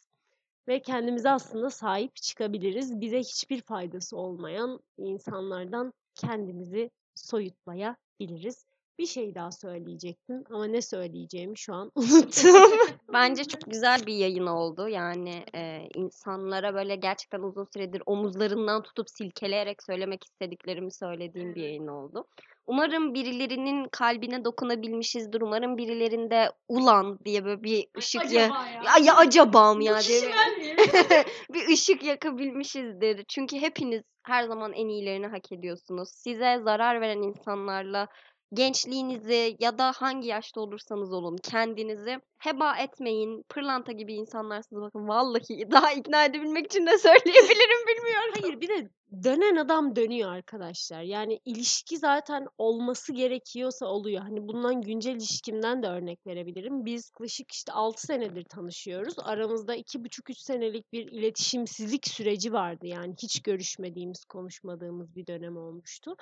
ve 0.68 0.82
kendimize 0.82 1.30
aslında 1.30 1.70
sahip 1.70 2.16
çıkabiliriz. 2.16 3.02
Bize 3.02 3.20
hiçbir 3.20 3.62
faydası 3.62 4.18
olmayan 4.18 4.80
insanlardan 4.98 5.94
kendimizi 6.16 6.92
soyutlayabiliriz. 7.16 8.67
Bir 9.00 9.06
şey 9.06 9.36
daha 9.36 9.52
söyleyecektim 9.52 10.44
ama 10.50 10.66
ne 10.66 10.82
söyleyeceğimi 10.82 11.58
şu 11.58 11.74
an 11.74 11.92
unuttum. 11.96 12.72
Bence 13.14 13.44
çok 13.44 13.62
güzel 13.62 14.06
bir 14.06 14.14
yayın 14.14 14.48
oldu. 14.48 14.90
Yani 14.90 15.44
e, 15.56 15.88
insanlara 15.96 16.74
böyle 16.74 16.96
gerçekten 16.96 17.40
uzun 17.40 17.68
süredir 17.74 18.04
omuzlarından 18.06 18.84
tutup 18.84 19.10
silkeleyerek 19.10 19.84
söylemek 19.84 20.24
istediklerimi 20.24 20.94
söylediğim 20.94 21.56
bir 21.56 21.62
yayın 21.62 21.88
oldu. 21.88 22.28
Umarım 22.68 23.14
birilerinin 23.14 23.88
kalbine 23.92 24.46
dokunabilmişizdir. 24.46 25.42
Umarım 25.42 25.78
birilerinde 25.78 26.52
ulan 26.68 27.20
diye 27.26 27.46
böyle 27.46 27.64
bir 27.64 27.88
ışık 27.98 28.32
ya, 28.32 28.44
Acaba 28.44 28.68
ya. 28.68 28.82
ya, 28.86 29.06
ya 29.06 29.16
acaba 29.16 29.74
mı 29.74 29.84
ya 29.84 30.00
diye 30.02 30.22
bir 31.54 31.68
ışık 31.74 32.04
yakabilmişizdir. 32.04 33.26
Çünkü 33.28 33.58
hepiniz 33.58 34.04
her 34.24 34.44
zaman 34.44 34.74
en 34.74 34.88
iyilerini 34.88 35.28
hak 35.28 35.52
ediyorsunuz. 35.52 36.10
Size 36.10 36.60
zarar 36.64 37.02
veren 37.02 37.22
insanlarla 37.22 38.08
gençliğinizi 38.54 39.58
ya 39.60 39.78
da 39.78 39.92
hangi 39.96 40.28
yaşta 40.28 40.62
olursanız 40.62 41.14
olun 41.14 41.38
kendinizi 41.44 42.20
heba 42.40 42.78
etmeyin. 42.78 43.44
Pırlanta 43.50 43.92
gibi 43.92 44.14
insanlarsınız 44.14 44.82
bakın 44.82 45.08
vallahi 45.08 45.72
daha 45.72 45.94
ikna 45.94 46.26
edebilmek 46.26 46.66
için 46.66 46.86
de 46.86 46.98
söyleyebilirim 46.98 47.88
bilmiyorum. 47.88 48.34
Hayır 48.42 48.62
bir 48.62 48.70
de 48.70 48.90
dönen 49.24 49.56
adam 49.56 49.96
dönüyor 49.96 50.32
arkadaşlar. 50.32 51.02
Yani 51.02 51.40
ilişki 51.46 51.98
zaten 51.98 52.48
olması 52.58 53.14
gerekiyorsa 53.14 53.86
oluyor. 53.86 54.22
Hani 54.22 54.48
bundan 54.48 54.82
güncel 54.82 55.16
ilişkimden 55.16 55.84
de 55.84 55.88
örnek 55.88 56.28
verebilirim. 56.28 56.86
Biz 56.86 57.12
yaklaşık 57.14 57.52
işte 57.52 57.72
6 57.72 58.02
senedir 58.02 58.44
tanışıyoruz. 58.44 59.14
Aramızda 59.20 59.76
2,5-3 59.76 60.34
senelik 60.36 60.94
bir 60.94 61.12
iletişimsizlik 61.12 62.08
süreci 62.08 62.54
vardı. 62.54 62.88
Yani 62.88 63.16
hiç 63.24 63.42
görüşmediğimiz, 63.42 64.26
konuşmadığımız 64.26 65.16
bir 65.16 65.28
dönem 65.28 65.58
olmuştu. 65.58 66.16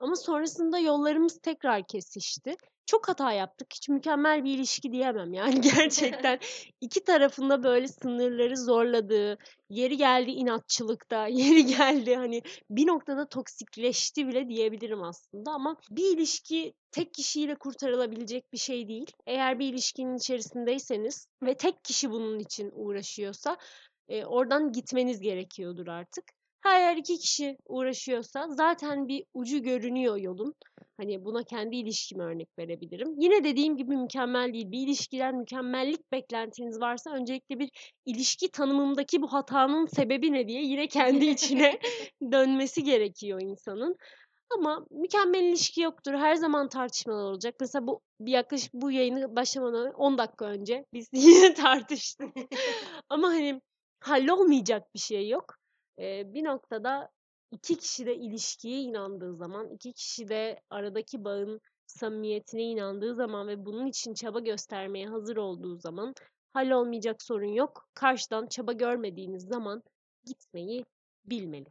Ama 0.00 0.16
sonrasında 0.16 0.78
yollarımız 0.78 1.38
tekrar 1.38 1.86
kesişti. 1.86 2.56
Çok 2.86 3.08
hata 3.08 3.32
yaptık. 3.32 3.68
Hiç 3.74 3.88
mükemmel 3.88 4.44
bir 4.44 4.54
ilişki 4.54 4.92
diyemem 4.92 5.32
yani 5.32 5.60
gerçekten. 5.76 6.38
iki 6.80 7.04
tarafında 7.04 7.62
böyle 7.62 7.88
sınırları 7.88 8.56
zorladığı, 8.56 9.38
yeri 9.68 9.96
geldi 9.96 10.30
inatçılıkta, 10.30 11.26
yeri 11.30 11.66
geldi 11.66 12.16
hani 12.16 12.42
bir 12.70 12.86
noktada 12.86 13.28
toksikleşti 13.28 14.28
bile 14.28 14.48
diyebilirim 14.48 15.02
aslında 15.02 15.50
ama 15.50 15.76
bir 15.90 16.16
ilişki 16.16 16.74
tek 16.92 17.14
kişiyle 17.14 17.54
kurtarılabilecek 17.54 18.52
bir 18.52 18.58
şey 18.58 18.88
değil. 18.88 19.10
Eğer 19.26 19.58
bir 19.58 19.68
ilişkinin 19.68 20.16
içerisindeyseniz 20.16 21.26
ve 21.42 21.56
tek 21.56 21.84
kişi 21.84 22.10
bunun 22.10 22.38
için 22.38 22.70
uğraşıyorsa 22.72 23.56
e, 24.08 24.24
oradan 24.24 24.72
gitmeniz 24.72 25.20
gerekiyordur 25.20 25.86
artık. 25.86 26.39
Ha, 26.60 26.78
Eğer 26.78 26.96
iki 26.96 27.18
kişi 27.18 27.56
uğraşıyorsa 27.66 28.46
zaten 28.48 29.08
bir 29.08 29.24
ucu 29.34 29.62
görünüyor 29.62 30.16
yolun. 30.16 30.54
Hani 30.96 31.24
buna 31.24 31.42
kendi 31.44 31.76
ilişkime 31.76 32.24
örnek 32.24 32.48
verebilirim. 32.58 33.14
Yine 33.18 33.44
dediğim 33.44 33.76
gibi 33.76 33.96
mükemmel 33.96 34.52
değil. 34.52 34.70
Bir 34.70 34.86
ilişkiden 34.86 35.36
mükemmellik 35.36 36.12
beklentiniz 36.12 36.80
varsa 36.80 37.10
öncelikle 37.10 37.58
bir 37.58 37.70
ilişki 38.06 38.50
tanımımdaki 38.50 39.22
bu 39.22 39.32
hatanın 39.32 39.86
sebebi 39.86 40.32
ne 40.32 40.48
diye 40.48 40.62
yine 40.62 40.88
kendi 40.88 41.26
içine 41.30 41.78
dönmesi 42.32 42.84
gerekiyor 42.84 43.40
insanın. 43.42 43.96
Ama 44.58 44.86
mükemmel 44.90 45.44
ilişki 45.44 45.80
yoktur. 45.80 46.14
Her 46.14 46.34
zaman 46.34 46.68
tartışmalar 46.68 47.24
olacak. 47.24 47.54
Mesela 47.60 47.86
bu 47.86 48.00
bir 48.20 48.32
yaklaşık 48.32 48.74
bu 48.74 48.90
yayını 48.90 49.36
başlamadan 49.36 49.92
10 49.92 50.18
dakika 50.18 50.44
önce 50.44 50.84
biz 50.92 51.08
yine 51.12 51.54
tartıştık. 51.54 52.28
Ama 53.08 53.28
hani 53.28 53.60
hallolmayacak 54.00 54.94
bir 54.94 55.00
şey 55.00 55.28
yok. 55.28 55.59
Bir 56.00 56.44
noktada 56.44 57.10
iki 57.50 57.78
kişi 57.78 58.06
de 58.06 58.16
ilişkiye 58.16 58.80
inandığı 58.80 59.34
zaman, 59.34 59.70
iki 59.70 59.92
kişi 59.92 60.28
de 60.28 60.60
aradaki 60.70 61.24
bağın 61.24 61.60
samimiyetine 61.86 62.62
inandığı 62.62 63.14
zaman 63.14 63.48
ve 63.48 63.64
bunun 63.64 63.86
için 63.86 64.14
çaba 64.14 64.40
göstermeye 64.40 65.06
hazır 65.06 65.36
olduğu 65.36 65.76
zaman 65.76 66.14
hallolmayacak 66.52 67.22
sorun 67.22 67.52
yok. 67.52 67.88
Karşıdan 67.94 68.46
çaba 68.46 68.72
görmediğiniz 68.72 69.42
zaman 69.42 69.82
gitmeyi 70.24 70.84
bilmeli 71.24 71.68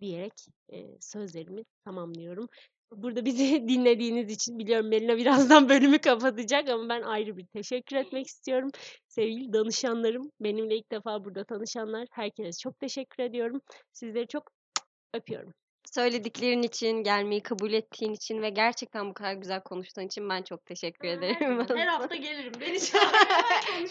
diyerek 0.00 0.46
e, 0.68 1.00
sözlerimi 1.00 1.64
tamamlıyorum. 1.84 2.48
Burada 2.92 3.24
bizi 3.24 3.44
dinlediğiniz 3.68 4.32
için 4.32 4.58
biliyorum 4.58 4.88
Melina 4.88 5.16
birazdan 5.16 5.68
bölümü 5.68 5.98
kapatacak 5.98 6.68
ama 6.68 6.88
ben 6.88 7.02
ayrı 7.02 7.36
bir 7.36 7.46
teşekkür 7.46 7.96
etmek 7.96 8.26
istiyorum. 8.26 8.70
Sevgili 9.08 9.52
danışanlarım, 9.52 10.30
benimle 10.40 10.76
ilk 10.76 10.92
defa 10.92 11.24
burada 11.24 11.44
tanışanlar, 11.44 12.06
herkese 12.12 12.58
çok 12.62 12.78
teşekkür 12.80 13.22
ediyorum. 13.22 13.60
Sizleri 13.92 14.26
çok 14.28 14.50
öpüyorum. 15.14 15.52
Söylediklerin 15.90 16.62
için, 16.62 16.90
gelmeyi 16.90 17.42
kabul 17.42 17.72
ettiğin 17.72 18.12
için 18.12 18.42
ve 18.42 18.50
gerçekten 18.50 19.10
bu 19.10 19.14
kadar 19.14 19.32
güzel 19.32 19.60
konuştuğun 19.60 20.02
için 20.02 20.28
ben 20.28 20.42
çok 20.42 20.66
teşekkür 20.66 21.08
ederim. 21.08 21.66
Her 21.76 21.86
hafta 21.86 22.16
gelirim. 22.16 22.52
Beni 22.60 22.78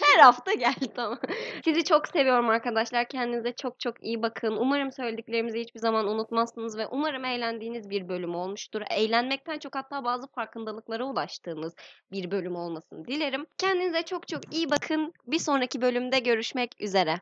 Her 0.00 0.22
hafta 0.22 0.52
gel 0.52 0.74
tamam. 0.94 1.18
Sizi 1.64 1.84
çok 1.84 2.08
seviyorum 2.08 2.48
arkadaşlar. 2.48 3.08
Kendinize 3.08 3.52
çok 3.52 3.80
çok 3.80 4.04
iyi 4.04 4.22
bakın. 4.22 4.56
Umarım 4.56 4.92
söylediklerimizi 4.92 5.60
hiçbir 5.60 5.80
zaman 5.80 6.08
unutmazsınız 6.08 6.78
ve 6.78 6.86
umarım 6.86 7.24
eğlendiğiniz 7.24 7.90
bir 7.90 8.08
bölüm 8.08 8.34
olmuştur. 8.34 8.82
Eğlenmekten 8.90 9.58
çok 9.58 9.74
hatta 9.74 10.04
bazı 10.04 10.26
farkındalıklara 10.26 11.04
ulaştığınız 11.04 11.74
bir 12.12 12.30
bölüm 12.30 12.56
olmasını 12.56 13.04
dilerim. 13.06 13.46
Kendinize 13.58 14.02
çok 14.02 14.28
çok 14.28 14.54
iyi 14.54 14.70
bakın. 14.70 15.12
Bir 15.26 15.38
sonraki 15.38 15.82
bölümde 15.82 16.18
görüşmek 16.18 16.80
üzere. 16.80 17.20